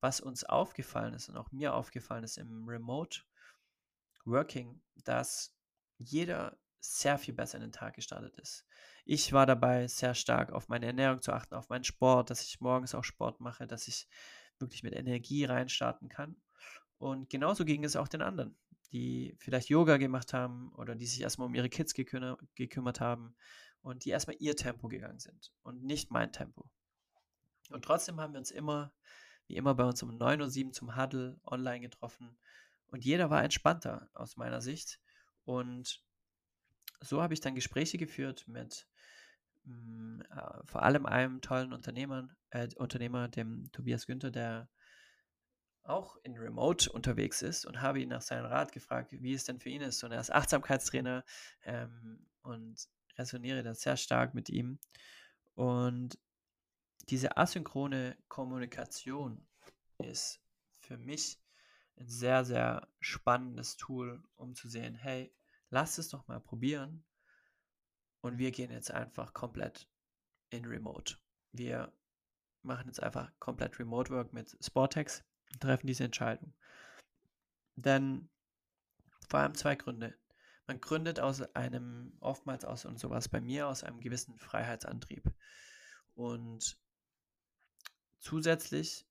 was 0.00 0.20
uns 0.20 0.44
aufgefallen 0.44 1.14
ist 1.14 1.30
und 1.30 1.36
auch 1.38 1.50
mir 1.50 1.72
aufgefallen 1.72 2.22
ist 2.22 2.36
im 2.36 2.68
Remote 2.68 3.20
Working, 4.26 4.82
dass 5.04 5.56
jeder 5.96 6.58
sehr 6.80 7.16
viel 7.16 7.32
besser 7.32 7.56
in 7.56 7.62
den 7.62 7.72
Tag 7.72 7.94
gestartet 7.94 8.36
ist. 8.38 8.66
Ich 9.06 9.32
war 9.32 9.46
dabei, 9.46 9.88
sehr 9.88 10.14
stark 10.14 10.52
auf 10.52 10.68
meine 10.68 10.86
Ernährung 10.86 11.22
zu 11.22 11.32
achten, 11.32 11.54
auf 11.54 11.70
meinen 11.70 11.84
Sport, 11.84 12.28
dass 12.28 12.42
ich 12.42 12.60
morgens 12.60 12.94
auch 12.94 13.04
Sport 13.04 13.40
mache, 13.40 13.66
dass 13.66 13.88
ich 13.88 14.08
wirklich 14.58 14.82
mit 14.82 14.94
Energie 14.94 15.46
reinstarten 15.46 16.10
kann. 16.10 16.36
Und 16.98 17.30
genauso 17.30 17.64
ging 17.64 17.82
es 17.82 17.96
auch 17.96 18.08
den 18.08 18.20
anderen, 18.20 18.58
die 18.92 19.34
vielleicht 19.38 19.70
Yoga 19.70 19.96
gemacht 19.96 20.32
haben 20.32 20.70
oder 20.74 20.94
die 20.94 21.06
sich 21.06 21.22
erstmal 21.22 21.46
um 21.46 21.54
ihre 21.54 21.68
Kids 21.70 21.94
gekümmert, 21.94 23.00
haben, 23.00 23.34
und 23.86 24.04
die 24.04 24.10
erstmal 24.10 24.36
ihr 24.40 24.56
Tempo 24.56 24.88
gegangen 24.88 25.20
sind 25.20 25.52
und 25.62 25.84
nicht 25.84 26.10
mein 26.10 26.32
Tempo. 26.32 26.68
Und 27.70 27.84
trotzdem 27.84 28.20
haben 28.20 28.32
wir 28.32 28.38
uns 28.38 28.50
immer, 28.50 28.92
wie 29.46 29.54
immer 29.54 29.76
bei 29.76 29.84
uns 29.84 30.02
um 30.02 30.10
9.07 30.10 30.66
Uhr 30.66 30.72
zum 30.72 30.96
Huddle 30.96 31.40
online 31.44 31.80
getroffen 31.80 32.36
und 32.88 33.04
jeder 33.04 33.30
war 33.30 33.44
entspannter 33.44 34.10
aus 34.12 34.36
meiner 34.36 34.60
Sicht. 34.60 35.00
Und 35.44 36.02
so 37.00 37.22
habe 37.22 37.34
ich 37.34 37.40
dann 37.40 37.54
Gespräche 37.54 37.96
geführt 37.96 38.48
mit 38.48 38.88
mh, 39.64 39.74
mm, 39.74 40.20
äh, 40.32 40.66
vor 40.66 40.82
allem 40.82 41.06
einem 41.06 41.40
tollen 41.40 41.72
Unternehmer, 41.72 42.28
äh, 42.50 42.68
Unternehmer, 42.74 43.28
dem 43.28 43.70
Tobias 43.70 44.06
Günther, 44.06 44.32
der 44.32 44.68
auch 45.84 46.16
in 46.24 46.36
Remote 46.36 46.90
unterwegs 46.90 47.40
ist 47.40 47.64
und 47.64 47.80
habe 47.80 48.00
ihn 48.00 48.08
nach 48.08 48.22
seinem 48.22 48.46
Rat 48.46 48.72
gefragt, 48.72 49.12
wie 49.12 49.32
es 49.32 49.44
denn 49.44 49.60
für 49.60 49.68
ihn 49.68 49.82
ist. 49.82 50.02
Und 50.02 50.10
er 50.10 50.20
ist 50.20 50.32
Achtsamkeitstrainer 50.32 51.24
ähm, 51.62 52.26
und 52.42 52.88
resoniere 53.18 53.62
da 53.62 53.74
sehr 53.74 53.96
stark 53.96 54.34
mit 54.34 54.48
ihm. 54.48 54.78
Und 55.54 56.18
diese 57.08 57.36
asynchrone 57.36 58.16
Kommunikation 58.28 59.46
ist 59.98 60.40
für 60.80 60.98
mich 60.98 61.40
ein 61.98 62.08
sehr, 62.08 62.44
sehr 62.44 62.88
spannendes 63.00 63.76
Tool, 63.76 64.22
um 64.36 64.54
zu 64.54 64.68
sehen, 64.68 64.94
hey, 64.94 65.34
lass 65.70 65.98
es 65.98 66.08
doch 66.08 66.26
mal 66.28 66.40
probieren. 66.40 67.04
Und 68.20 68.38
wir 68.38 68.50
gehen 68.50 68.70
jetzt 68.70 68.90
einfach 68.90 69.32
komplett 69.32 69.88
in 70.50 70.64
Remote. 70.64 71.16
Wir 71.52 71.92
machen 72.62 72.88
jetzt 72.88 73.02
einfach 73.02 73.32
komplett 73.38 73.78
Remote 73.78 74.10
Work 74.10 74.32
mit 74.32 74.56
Sportex 74.60 75.24
und 75.52 75.62
treffen 75.62 75.86
diese 75.86 76.04
Entscheidung. 76.04 76.52
Denn 77.76 78.28
vor 79.28 79.40
allem 79.40 79.54
zwei 79.54 79.76
Gründe. 79.76 80.18
Man 80.66 80.80
gründet 80.80 81.20
aus 81.20 81.42
einem, 81.54 82.16
oftmals 82.20 82.64
aus, 82.64 82.84
und 82.84 82.98
sowas 82.98 83.28
bei 83.28 83.40
mir, 83.40 83.68
aus 83.68 83.84
einem 83.84 84.00
gewissen 84.00 84.36
Freiheitsantrieb. 84.36 85.32
Und 86.14 86.78
zusätzlich 88.18 89.06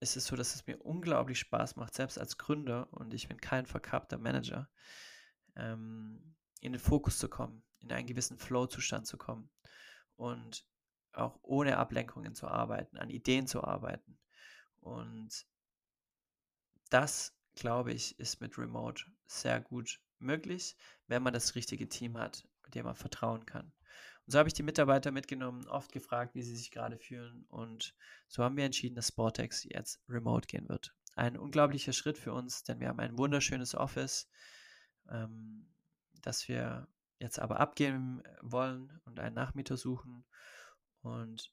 ist 0.00 0.16
es 0.16 0.26
so, 0.26 0.36
dass 0.36 0.54
es 0.54 0.66
mir 0.66 0.78
unglaublich 0.78 1.38
Spaß 1.40 1.76
macht, 1.76 1.94
selbst 1.94 2.18
als 2.18 2.38
Gründer, 2.38 2.88
und 2.92 3.12
ich 3.12 3.28
bin 3.28 3.40
kein 3.40 3.66
verkappter 3.66 4.18
Manager, 4.18 4.70
ähm, 5.56 6.36
in 6.60 6.72
den 6.72 6.80
Fokus 6.80 7.18
zu 7.18 7.28
kommen, 7.28 7.62
in 7.80 7.92
einen 7.92 8.06
gewissen 8.06 8.38
Flow-Zustand 8.38 9.06
zu 9.06 9.18
kommen 9.18 9.50
und 10.16 10.64
auch 11.12 11.38
ohne 11.42 11.76
Ablenkungen 11.76 12.34
zu 12.34 12.46
arbeiten, 12.48 12.96
an 12.96 13.10
Ideen 13.10 13.46
zu 13.46 13.62
arbeiten. 13.64 14.18
Und 14.80 15.46
das, 16.90 17.36
glaube 17.54 17.92
ich, 17.92 18.18
ist 18.18 18.40
mit 18.40 18.56
Remote 18.56 19.04
sehr 19.26 19.60
gut 19.60 20.00
möglich, 20.20 20.76
wenn 21.06 21.22
man 21.22 21.32
das 21.32 21.54
richtige 21.54 21.88
Team 21.88 22.18
hat, 22.18 22.46
dem 22.74 22.84
man 22.84 22.94
vertrauen 22.94 23.46
kann. 23.46 23.72
Und 24.26 24.32
so 24.32 24.38
habe 24.38 24.48
ich 24.48 24.54
die 24.54 24.62
Mitarbeiter 24.62 25.10
mitgenommen, 25.10 25.66
oft 25.68 25.92
gefragt, 25.92 26.34
wie 26.34 26.42
sie 26.42 26.56
sich 26.56 26.70
gerade 26.70 26.98
fühlen. 26.98 27.46
Und 27.48 27.94
so 28.26 28.44
haben 28.44 28.56
wir 28.56 28.64
entschieden, 28.64 28.94
dass 28.94 29.08
Sportex 29.08 29.64
jetzt 29.64 30.02
remote 30.08 30.46
gehen 30.46 30.68
wird. 30.68 30.94
Ein 31.14 31.38
unglaublicher 31.38 31.92
Schritt 31.92 32.18
für 32.18 32.32
uns, 32.32 32.62
denn 32.62 32.78
wir 32.78 32.88
haben 32.88 33.00
ein 33.00 33.16
wunderschönes 33.16 33.74
Office, 33.74 34.28
ähm, 35.10 35.66
das 36.22 36.46
wir 36.46 36.88
jetzt 37.18 37.38
aber 37.38 37.58
abgeben 37.58 38.22
wollen 38.42 39.00
und 39.04 39.18
einen 39.18 39.34
Nachmieter 39.34 39.76
suchen 39.76 40.24
und 41.02 41.52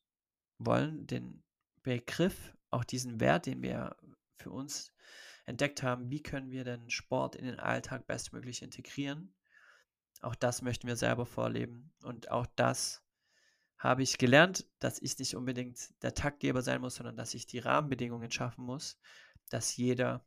wollen 0.57 1.07
den 1.07 1.43
Begriff, 1.81 2.55
auch 2.71 2.83
diesen 2.83 3.19
Wert, 3.19 3.45
den 3.45 3.61
wir 3.61 3.95
für 4.37 4.51
uns 4.51 4.93
entdeckt 5.45 5.83
haben, 5.83 6.09
wie 6.09 6.23
können 6.23 6.51
wir 6.51 6.63
denn 6.63 6.89
Sport 6.89 7.35
in 7.35 7.45
den 7.45 7.59
Alltag 7.59 8.07
bestmöglich 8.07 8.61
integrieren. 8.61 9.35
Auch 10.21 10.35
das 10.35 10.61
möchten 10.61 10.87
wir 10.87 10.95
selber 10.95 11.25
vorleben 11.25 11.93
und 12.01 12.31
auch 12.31 12.47
das 12.55 13.03
habe 13.77 14.03
ich 14.03 14.17
gelernt, 14.17 14.65
dass 14.79 15.01
ich 15.01 15.17
nicht 15.19 15.35
unbedingt 15.35 16.01
der 16.01 16.13
Taktgeber 16.13 16.61
sein 16.61 16.81
muss, 16.81 16.95
sondern 16.95 17.17
dass 17.17 17.33
ich 17.33 17.45
die 17.45 17.59
Rahmenbedingungen 17.59 18.31
schaffen 18.31 18.65
muss, 18.65 18.97
dass 19.49 19.75
jeder 19.75 20.25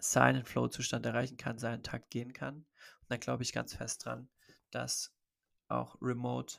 seinen 0.00 0.44
Flow-Zustand 0.44 1.06
erreichen 1.06 1.36
kann, 1.36 1.58
seinen 1.58 1.84
Takt 1.84 2.10
gehen 2.10 2.32
kann. 2.32 2.56
Und 2.56 3.10
da 3.10 3.16
glaube 3.16 3.44
ich 3.44 3.52
ganz 3.52 3.74
fest 3.74 4.04
dran, 4.04 4.28
dass 4.70 5.14
auch 5.68 5.96
Remote 6.00 6.58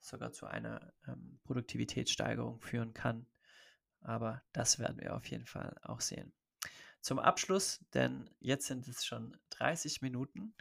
sogar 0.00 0.32
zu 0.32 0.46
einer 0.46 0.92
ähm, 1.06 1.40
Produktivitätssteigerung 1.44 2.60
führen 2.60 2.92
kann. 2.92 3.26
Aber 4.00 4.42
das 4.52 4.78
werden 4.78 5.00
wir 5.00 5.16
auf 5.16 5.26
jeden 5.30 5.46
Fall 5.46 5.78
auch 5.82 6.02
sehen. 6.02 6.34
Zum 7.04 7.18
Abschluss, 7.18 7.84
denn 7.92 8.30
jetzt 8.40 8.66
sind 8.66 8.88
es 8.88 9.04
schon 9.04 9.36
30 9.50 10.00
Minuten, 10.00 10.54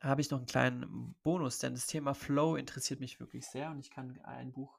habe 0.00 0.22
ich 0.22 0.30
noch 0.30 0.38
einen 0.38 0.46
kleinen 0.46 1.14
Bonus, 1.22 1.58
denn 1.58 1.74
das 1.74 1.86
Thema 1.86 2.14
Flow 2.14 2.56
interessiert 2.56 3.00
mich 3.00 3.20
wirklich 3.20 3.44
sehr 3.46 3.70
und 3.70 3.78
ich 3.78 3.90
kann 3.90 4.18
ein 4.24 4.50
Buch 4.50 4.78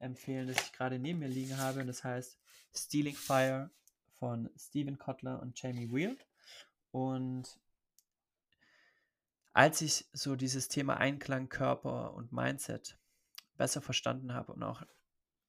empfehlen, 0.00 0.48
das 0.48 0.56
ich 0.60 0.72
gerade 0.72 0.98
neben 0.98 1.20
mir 1.20 1.28
liegen 1.28 1.56
habe 1.58 1.78
und 1.78 1.86
das 1.86 2.02
heißt 2.02 2.40
Stealing 2.74 3.14
Fire 3.14 3.70
von 4.18 4.50
Stephen 4.56 4.98
Kotler 4.98 5.40
und 5.40 5.62
Jamie 5.62 5.92
Wheel. 5.92 6.18
Und 6.90 7.60
als 9.52 9.80
ich 9.80 10.08
so 10.12 10.34
dieses 10.34 10.66
Thema 10.66 10.96
Einklang, 10.96 11.48
Körper 11.48 12.14
und 12.14 12.32
Mindset 12.32 12.98
besser 13.56 13.80
verstanden 13.80 14.34
habe 14.34 14.54
und 14.54 14.64
auch 14.64 14.82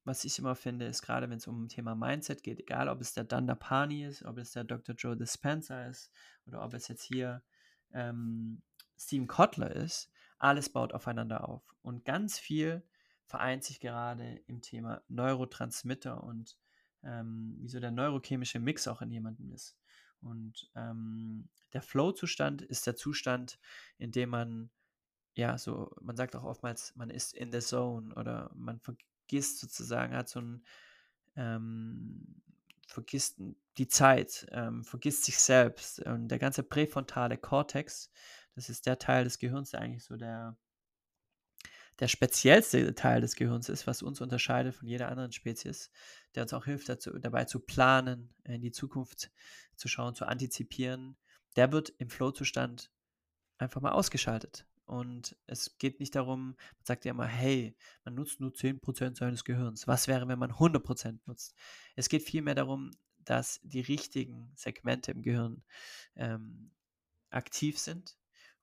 was 0.08 0.24
ich 0.24 0.39
immer 0.39 0.56
finde, 0.56 0.86
ist 0.86 1.02
gerade 1.02 1.30
wenn 1.30 1.38
es 1.38 1.48
um 1.48 1.67
Thema 1.67 1.93
Mindset 1.93 2.41
geht, 2.41 2.60
egal 2.60 2.88
ob 2.88 3.02
es 3.02 3.13
der 3.13 3.26
Dandapani 3.26 4.06
ist, 4.06 4.24
ob 4.24 4.38
es 4.38 4.52
der 4.52 4.63
Dr. 4.63 4.96
Joe 4.96 5.17
Dispenza 5.17 5.86
ist 5.86 6.12
oder 6.46 6.63
ob 6.63 6.74
es 6.74 6.88
jetzt 6.88 7.04
hier 7.04 7.43
ähm, 7.93 8.62
Steven 8.98 9.28
Kotler 9.28 9.76
ist, 9.76 10.10
alles 10.39 10.70
baut 10.70 10.93
aufeinander 10.93 11.48
auf. 11.48 11.76
Und 11.82 12.06
ganz 12.06 12.39
viel 12.39 12.84
vereint 13.26 13.63
sich 13.63 13.80
gerade 13.80 14.41
im 14.48 14.62
Thema 14.62 15.02
Neurotransmitter 15.10 16.24
und 16.24 16.58
ähm, 17.04 17.58
wie 17.60 17.67
so 17.67 17.80
der 17.80 17.91
neurochemische 17.91 18.60
Mix 18.60 18.88
auch 18.88 19.02
in 19.02 19.12
jemandem 19.12 19.52
ist. 19.52 19.78
Und 20.22 20.72
ähm, 20.76 21.50
der 21.74 21.82
Flow-Zustand 21.82 22.62
ist 22.62 22.88
der 22.88 22.96
Zustand, 22.96 23.60
in 23.98 24.12
dem 24.12 24.30
man, 24.30 24.70
ja, 25.36 25.58
so, 25.58 25.93
man 26.02 26.15
sagt 26.15 26.36
auch 26.36 26.43
oftmals, 26.43 26.96
man 26.96 27.10
ist 27.10 27.34
in 27.34 27.52
the 27.52 27.60
zone 27.60 28.15
oder 28.15 28.52
man 28.56 28.80
vergisst 29.28 29.60
sozusagen, 29.60 30.16
hat 30.16 30.30
so 30.30 30.40
ein, 30.40 30.63
ähm, 31.36 32.42
vergisst 32.88 33.42
die 33.78 33.88
Zeit, 33.88 34.48
ähm, 34.52 34.84
vergisst 34.84 35.26
sich 35.26 35.38
selbst. 35.38 36.00
Und 36.00 36.30
der 36.30 36.40
ganze 36.40 36.63
präfrontale 36.63 37.38
Kortex, 37.38 38.10
das 38.56 38.70
ist 38.70 38.86
der 38.86 38.98
Teil 38.98 39.26
des 39.26 39.38
Gehirns, 39.38 39.72
der 39.72 39.82
eigentlich 39.82 40.06
so 40.06 40.16
der, 40.16 40.58
der 42.00 42.08
speziellste 42.08 42.96
Teil 42.96 43.22
des 43.22 43.36
Gehirns 43.36 43.70
ist, 43.70 43.86
was 43.86 44.02
uns 44.02 44.22
unterscheidet 44.22 44.74
von 44.76 44.88
jeder 44.88 45.10
anderen 45.10 45.34
Spezies, 45.34 45.92
der 46.34 46.44
uns 46.44 46.54
auch 46.54 46.66
hilft, 46.66 46.88
dazu, 46.88 47.20
dabei 47.20 47.46
zu 47.46 47.60
planen, 47.60 48.34
in 48.46 48.62
die 48.62 48.72
Zukunft 48.72 49.32
zu 49.76 49.88
schauen, 49.90 50.16
zu 50.16 50.26
antizipieren, 50.26 51.18
der 51.56 51.72
wird 51.72 51.90
im 51.98 52.10
Flow-Zustand 52.10 52.92
einfach 53.58 53.82
mal 53.82 53.92
ausgeschaltet. 53.92 54.66
Und 54.88 55.36
es 55.47 55.78
geht 55.78 56.00
nicht 56.00 56.15
darum, 56.15 56.56
man 56.78 56.86
sagt 56.86 57.04
ja 57.04 57.12
immer, 57.12 57.28
hey, 57.28 57.76
man 58.06 58.15
nutzt 58.15 58.39
nur 58.39 58.52
10% 58.52 59.17
seines 59.17 59.43
Gehirns. 59.43 59.86
Was 59.86 60.08
wäre, 60.08 60.28
wenn 60.30 60.39
man 60.39 60.54
100% 60.54 61.19
nutzt? 61.26 61.56
Es 61.95 62.08
geht 62.08 62.23
vielmehr 62.23 62.56
darum, 62.56 62.91
dass 63.17 63.60
die 63.63 63.82
richtigen 63.82 64.50
Segmente 64.56 65.12
im 65.12 65.21
Gehirn 65.21 65.62
ähm, 66.15 66.71
aktiv 67.30 67.78
sind. 67.78 68.17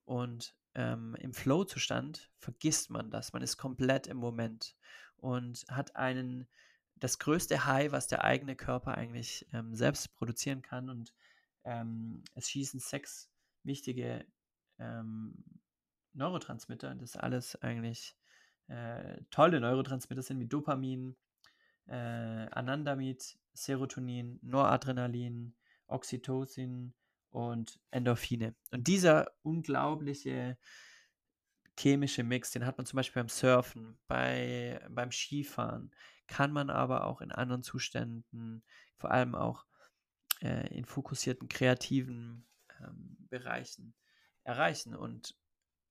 Und 0.07 0.57
ähm, 0.75 1.15
im 1.21 1.35
Flow-Zustand 1.35 2.31
vergisst 2.39 2.89
man 2.89 3.11
das. 3.11 3.35
Man 3.35 3.43
ist 3.43 3.59
komplett 3.59 4.07
im 4.07 4.17
Moment 4.17 4.77
und 5.19 5.67
hat 5.69 5.95
einen, 5.95 6.49
das 6.97 7.19
größte 7.19 7.67
High, 7.67 7.93
was 7.93 8.07
der 8.07 8.25
eigene 8.25 8.57
Körper 8.57 8.97
eigentlich 8.97 9.47
ähm, 9.53 9.77
selbst 9.77 10.15
produzieren 10.15 10.63
kann. 10.63 10.89
Und 10.89 11.13
ähm, 11.65 12.25
es 12.35 12.49
schießen 12.49 12.81
sechs 12.81 13.31
wichtige 13.63 14.27
ähm, 14.79 15.45
Neurotransmitter, 16.15 16.95
das 16.95 17.17
alles 17.17 17.61
eigentlich 17.63 18.17
äh, 18.69 19.21
tolle 19.31 19.61
Neurotransmitter 19.61 20.23
sind 20.23 20.41
wie 20.41 20.47
Dopamin, 20.47 21.17
äh, 21.87 21.95
Anandamid, 21.95 23.39
Serotonin, 23.53 24.39
Noradrenalin, 24.43 25.55
Oxytocin 25.87 26.95
und 27.31 27.81
Endorphine. 27.91 28.55
Und 28.71 28.87
dieser 28.89 29.31
unglaubliche 29.43 30.57
chemische 31.79 32.23
Mix, 32.23 32.53
den 32.53 32.65
hat 32.65 32.79
man 32.79 32.87
zum 32.87 32.97
Beispiel 32.97 33.21
beim 33.21 33.29
Surfen, 33.29 33.99
bei, 34.07 34.81
beim 34.91 35.11
Skifahren, 35.11 35.91
kann 36.27 36.53
man 36.53 36.71
aber 36.71 37.07
auch 37.07 37.21
in 37.21 37.33
anderen 37.33 37.63
Zuständen, 37.63 38.63
vor 38.97 39.11
allem 39.11 39.35
auch 39.35 39.67
äh, 40.41 40.75
in 40.75 40.85
fokussierten 40.85 41.49
kreativen 41.49 42.47
ähm, 42.81 43.17
Bereichen 43.29 43.95
erreichen. 44.45 44.95
Und 44.95 45.37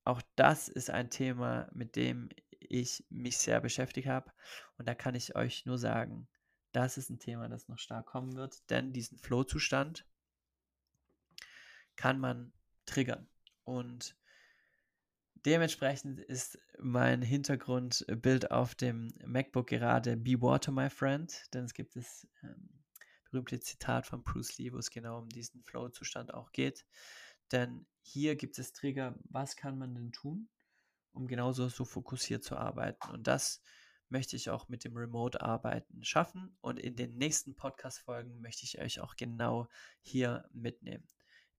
auch 0.04 0.22
das 0.36 0.68
ist 0.68 0.90
ein 0.90 1.10
Thema, 1.10 1.68
mit 1.72 1.96
dem 1.96 2.28
ich 2.60 3.04
mich 3.10 3.38
sehr 3.38 3.60
beschäftigt 3.60 4.08
habe. 4.08 4.32
Und 4.78 4.86
da 4.86 4.94
kann 4.94 5.14
ich 5.14 5.36
euch 5.36 5.66
nur 5.66 5.78
sagen, 5.78 6.28
das 6.72 6.98
ist 6.98 7.10
ein 7.10 7.18
Thema, 7.18 7.48
das 7.48 7.68
noch 7.68 7.78
stark 7.78 8.06
kommen 8.06 8.34
wird, 8.36 8.68
denn 8.70 8.92
diesen 8.92 9.18
Flow-Zustand 9.18 10.06
kann 11.96 12.18
man 12.18 12.52
triggern. 12.84 13.28
Und 13.62 14.16
dementsprechend 15.46 16.20
ist 16.20 16.58
mein 16.78 17.22
Hintergrundbild 17.22 18.50
auf 18.50 18.74
dem 18.74 19.14
MacBook 19.24 19.68
gerade 19.68 20.16
Be 20.16 20.40
Water, 20.40 20.72
my 20.72 20.90
friend, 20.90 21.32
denn 21.54 21.64
es 21.64 21.74
gibt 21.74 21.94
das 21.96 22.26
ähm, 22.42 22.82
berühmte 23.30 23.60
Zitat 23.60 24.06
von 24.06 24.22
Bruce 24.22 24.58
Lee, 24.58 24.72
wo 24.72 24.78
es 24.78 24.90
genau 24.90 25.18
um 25.18 25.28
diesen 25.28 25.62
Flow-Zustand 25.62 26.34
auch 26.34 26.50
geht. 26.52 26.84
Denn 27.52 27.86
hier 28.06 28.36
gibt 28.36 28.58
es 28.58 28.72
Trigger, 28.72 29.18
was 29.24 29.56
kann 29.56 29.78
man 29.78 29.94
denn 29.94 30.12
tun, 30.12 30.48
um 31.12 31.26
genauso 31.26 31.68
so 31.68 31.84
fokussiert 31.86 32.44
zu 32.44 32.56
arbeiten. 32.56 33.10
Und 33.10 33.26
das 33.26 33.62
möchte 34.10 34.36
ich 34.36 34.50
auch 34.50 34.68
mit 34.68 34.84
dem 34.84 34.94
Remote-Arbeiten 34.94 36.04
schaffen. 36.04 36.54
Und 36.60 36.78
in 36.78 36.96
den 36.96 37.16
nächsten 37.16 37.56
Podcast-Folgen 37.56 38.40
möchte 38.40 38.64
ich 38.64 38.78
euch 38.78 39.00
auch 39.00 39.16
genau 39.16 39.68
hier 40.02 40.48
mitnehmen. 40.52 41.08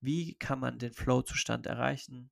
Wie 0.01 0.35
kann 0.35 0.59
man 0.59 0.77
den 0.77 0.93
Flow-Zustand 0.93 1.65
erreichen? 1.65 2.29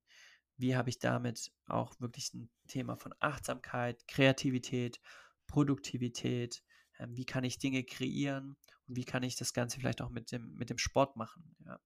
Wie 0.56 0.76
habe 0.76 0.90
ich 0.90 1.00
damit 1.00 1.52
auch 1.66 1.98
wirklich 1.98 2.32
ein 2.34 2.48
Thema 2.68 2.96
von 2.96 3.12
Achtsamkeit, 3.18 4.06
Kreativität, 4.06 5.00
Produktivität? 5.48 6.62
Ähm, 7.00 7.16
wie 7.16 7.26
kann 7.26 7.42
ich 7.42 7.58
Dinge 7.58 7.82
kreieren? 7.82 8.56
Und 8.86 8.96
wie 8.96 9.04
kann 9.04 9.24
ich 9.24 9.34
das 9.34 9.52
Ganze 9.52 9.80
vielleicht 9.80 10.02
auch 10.02 10.10
mit 10.10 10.30
dem, 10.30 10.54
mit 10.54 10.70
dem 10.70 10.78
Sport 10.78 11.16
machen? 11.16 11.56
Ja. 11.66 11.80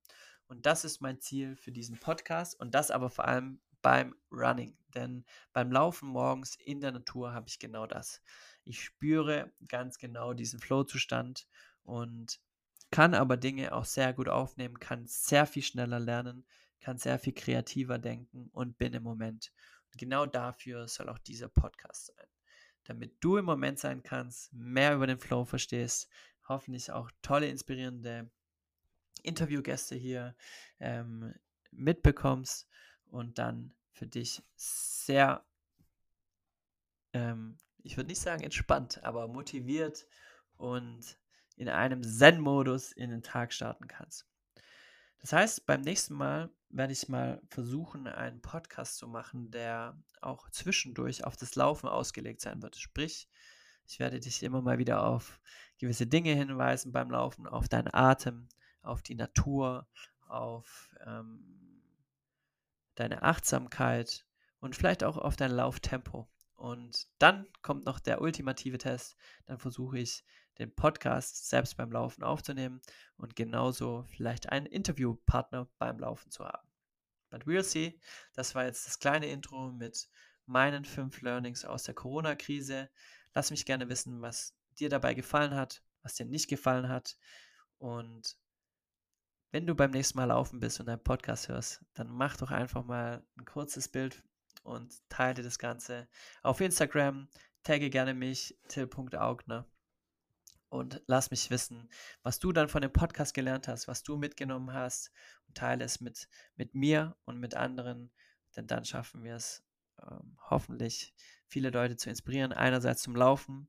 Und 0.48 0.64
das 0.66 0.84
ist 0.84 1.00
mein 1.00 1.20
Ziel 1.20 1.56
für 1.56 1.72
diesen 1.72 1.98
Podcast 1.98 2.58
und 2.58 2.74
das 2.74 2.90
aber 2.90 3.10
vor 3.10 3.26
allem 3.26 3.60
beim 3.82 4.14
Running. 4.32 4.76
Denn 4.94 5.24
beim 5.52 5.70
Laufen 5.70 6.08
morgens 6.08 6.56
in 6.56 6.80
der 6.80 6.92
Natur 6.92 7.32
habe 7.32 7.48
ich 7.48 7.58
genau 7.58 7.86
das. 7.86 8.22
Ich 8.64 8.82
spüre 8.82 9.52
ganz 9.68 9.98
genau 9.98 10.32
diesen 10.32 10.58
Flow-Zustand 10.58 11.46
und 11.82 12.40
kann 12.90 13.14
aber 13.14 13.36
Dinge 13.36 13.72
auch 13.72 13.84
sehr 13.84 14.14
gut 14.14 14.28
aufnehmen, 14.28 14.80
kann 14.80 15.06
sehr 15.06 15.46
viel 15.46 15.62
schneller 15.62 16.00
lernen, 16.00 16.46
kann 16.80 16.96
sehr 16.96 17.18
viel 17.18 17.34
kreativer 17.34 17.98
denken 17.98 18.48
und 18.52 18.78
bin 18.78 18.94
im 18.94 19.02
Moment. 19.02 19.52
Und 19.92 19.98
genau 19.98 20.24
dafür 20.24 20.88
soll 20.88 21.10
auch 21.10 21.18
dieser 21.18 21.48
Podcast 21.48 22.06
sein. 22.06 22.26
Damit 22.84 23.16
du 23.20 23.36
im 23.36 23.44
Moment 23.44 23.78
sein 23.78 24.02
kannst, 24.02 24.52
mehr 24.54 24.94
über 24.94 25.06
den 25.06 25.18
Flow 25.18 25.44
verstehst, 25.44 26.08
hoffentlich 26.48 26.90
auch 26.90 27.10
tolle, 27.20 27.48
inspirierende 27.48 28.30
Interviewgäste 29.24 29.94
hier 29.94 30.36
ähm, 30.80 31.34
mitbekommst 31.70 32.68
und 33.06 33.38
dann 33.38 33.74
für 33.92 34.06
dich 34.06 34.42
sehr, 34.56 35.44
ähm, 37.12 37.56
ich 37.82 37.96
würde 37.96 38.08
nicht 38.08 38.20
sagen 38.20 38.42
entspannt, 38.42 39.02
aber 39.04 39.28
motiviert 39.28 40.06
und 40.56 41.18
in 41.56 41.68
einem 41.68 42.02
Zen-Modus 42.02 42.92
in 42.92 43.10
den 43.10 43.22
Tag 43.22 43.52
starten 43.52 43.88
kannst. 43.88 44.26
Das 45.20 45.32
heißt, 45.32 45.66
beim 45.66 45.80
nächsten 45.80 46.14
Mal 46.14 46.50
werde 46.68 46.92
ich 46.92 47.08
mal 47.08 47.42
versuchen, 47.48 48.06
einen 48.06 48.40
Podcast 48.40 48.98
zu 48.98 49.08
machen, 49.08 49.50
der 49.50 50.00
auch 50.20 50.48
zwischendurch 50.50 51.24
auf 51.24 51.36
das 51.36 51.56
Laufen 51.56 51.88
ausgelegt 51.88 52.40
sein 52.40 52.62
wird. 52.62 52.76
Sprich, 52.76 53.28
ich 53.86 53.98
werde 53.98 54.20
dich 54.20 54.42
immer 54.42 54.60
mal 54.60 54.78
wieder 54.78 55.04
auf 55.04 55.40
gewisse 55.78 56.06
Dinge 56.06 56.34
hinweisen 56.34 56.92
beim 56.92 57.10
Laufen, 57.10 57.46
auf 57.46 57.68
deinen 57.68 57.92
Atem, 57.92 58.48
auf 58.88 59.02
die 59.02 59.14
Natur, 59.14 59.86
auf 60.26 60.90
ähm, 61.06 61.82
deine 62.94 63.22
Achtsamkeit 63.22 64.26
und 64.60 64.74
vielleicht 64.74 65.04
auch 65.04 65.16
auf 65.16 65.36
dein 65.36 65.52
Lauftempo. 65.52 66.28
Und 66.54 67.06
dann 67.18 67.46
kommt 67.62 67.84
noch 67.84 68.00
der 68.00 68.20
ultimative 68.20 68.78
Test. 68.78 69.16
Dann 69.46 69.58
versuche 69.58 69.98
ich 69.98 70.24
den 70.58 70.74
Podcast 70.74 71.48
selbst 71.48 71.76
beim 71.76 71.92
Laufen 71.92 72.24
aufzunehmen 72.24 72.80
und 73.16 73.36
genauso 73.36 74.04
vielleicht 74.08 74.48
einen 74.48 74.66
Interviewpartner 74.66 75.68
beim 75.78 76.00
Laufen 76.00 76.32
zu 76.32 76.44
haben. 76.44 76.66
But 77.30 77.44
we'll 77.44 77.62
see. 77.62 78.00
Das 78.34 78.54
war 78.56 78.64
jetzt 78.64 78.86
das 78.86 78.98
kleine 78.98 79.26
Intro 79.26 79.70
mit 79.70 80.08
meinen 80.46 80.84
fünf 80.84 81.20
Learnings 81.20 81.64
aus 81.64 81.84
der 81.84 81.94
Corona-Krise. 81.94 82.90
Lass 83.34 83.50
mich 83.50 83.66
gerne 83.66 83.88
wissen, 83.88 84.20
was 84.20 84.56
dir 84.80 84.88
dabei 84.88 85.14
gefallen 85.14 85.54
hat, 85.54 85.82
was 86.02 86.14
dir 86.14 86.26
nicht 86.26 86.48
gefallen 86.48 86.88
hat. 86.88 87.16
Und 87.78 88.36
wenn 89.50 89.66
du 89.66 89.74
beim 89.74 89.90
nächsten 89.90 90.18
Mal 90.18 90.26
laufen 90.26 90.60
bist 90.60 90.80
und 90.80 90.88
einen 90.88 91.02
Podcast 91.02 91.48
hörst, 91.48 91.84
dann 91.94 92.10
mach 92.10 92.36
doch 92.36 92.50
einfach 92.50 92.84
mal 92.84 93.24
ein 93.36 93.44
kurzes 93.44 93.88
Bild 93.88 94.22
und 94.62 94.94
teile 95.08 95.42
das 95.42 95.58
Ganze 95.58 96.08
auf 96.42 96.60
Instagram. 96.60 97.28
Tagge 97.62 97.90
gerne 97.90 98.14
mich, 98.14 98.56
till.augner 98.68 99.66
und 100.68 101.02
lass 101.06 101.30
mich 101.30 101.50
wissen, 101.50 101.88
was 102.22 102.38
du 102.38 102.52
dann 102.52 102.68
von 102.68 102.82
dem 102.82 102.92
Podcast 102.92 103.34
gelernt 103.34 103.68
hast, 103.68 103.88
was 103.88 104.02
du 104.02 104.16
mitgenommen 104.16 104.72
hast 104.72 105.12
und 105.46 105.56
teile 105.56 105.84
es 105.84 106.00
mit, 106.00 106.28
mit 106.56 106.74
mir 106.74 107.16
und 107.24 107.40
mit 107.40 107.54
anderen, 107.54 108.10
denn 108.56 108.66
dann 108.66 108.84
schaffen 108.84 109.24
wir 109.24 109.36
es 109.36 109.64
ähm, 110.02 110.38
hoffentlich, 110.50 111.14
viele 111.46 111.70
Leute 111.70 111.96
zu 111.96 112.10
inspirieren. 112.10 112.52
Einerseits 112.52 113.02
zum 113.02 113.16
Laufen, 113.16 113.68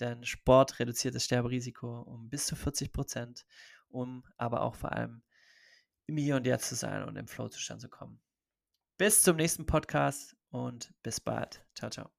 denn 0.00 0.24
Sport 0.24 0.78
reduziert 0.78 1.14
das 1.14 1.24
Sterberisiko 1.24 2.02
um 2.02 2.28
bis 2.28 2.46
zu 2.46 2.56
40 2.56 2.92
Prozent, 2.92 3.46
um 3.92 4.24
aber 4.36 4.62
auch 4.62 4.74
vor 4.74 4.92
allem 4.92 5.22
im 6.06 6.16
Hier 6.16 6.36
und 6.36 6.46
Jetzt 6.46 6.68
zu 6.68 6.74
sein 6.74 7.04
und 7.04 7.16
im 7.16 7.28
Flow-Zustand 7.28 7.80
zu 7.80 7.88
kommen. 7.88 8.20
Bis 8.98 9.22
zum 9.22 9.36
nächsten 9.36 9.66
Podcast 9.66 10.36
und 10.50 10.92
bis 11.02 11.20
bald. 11.20 11.64
Ciao, 11.74 11.90
ciao. 11.90 12.10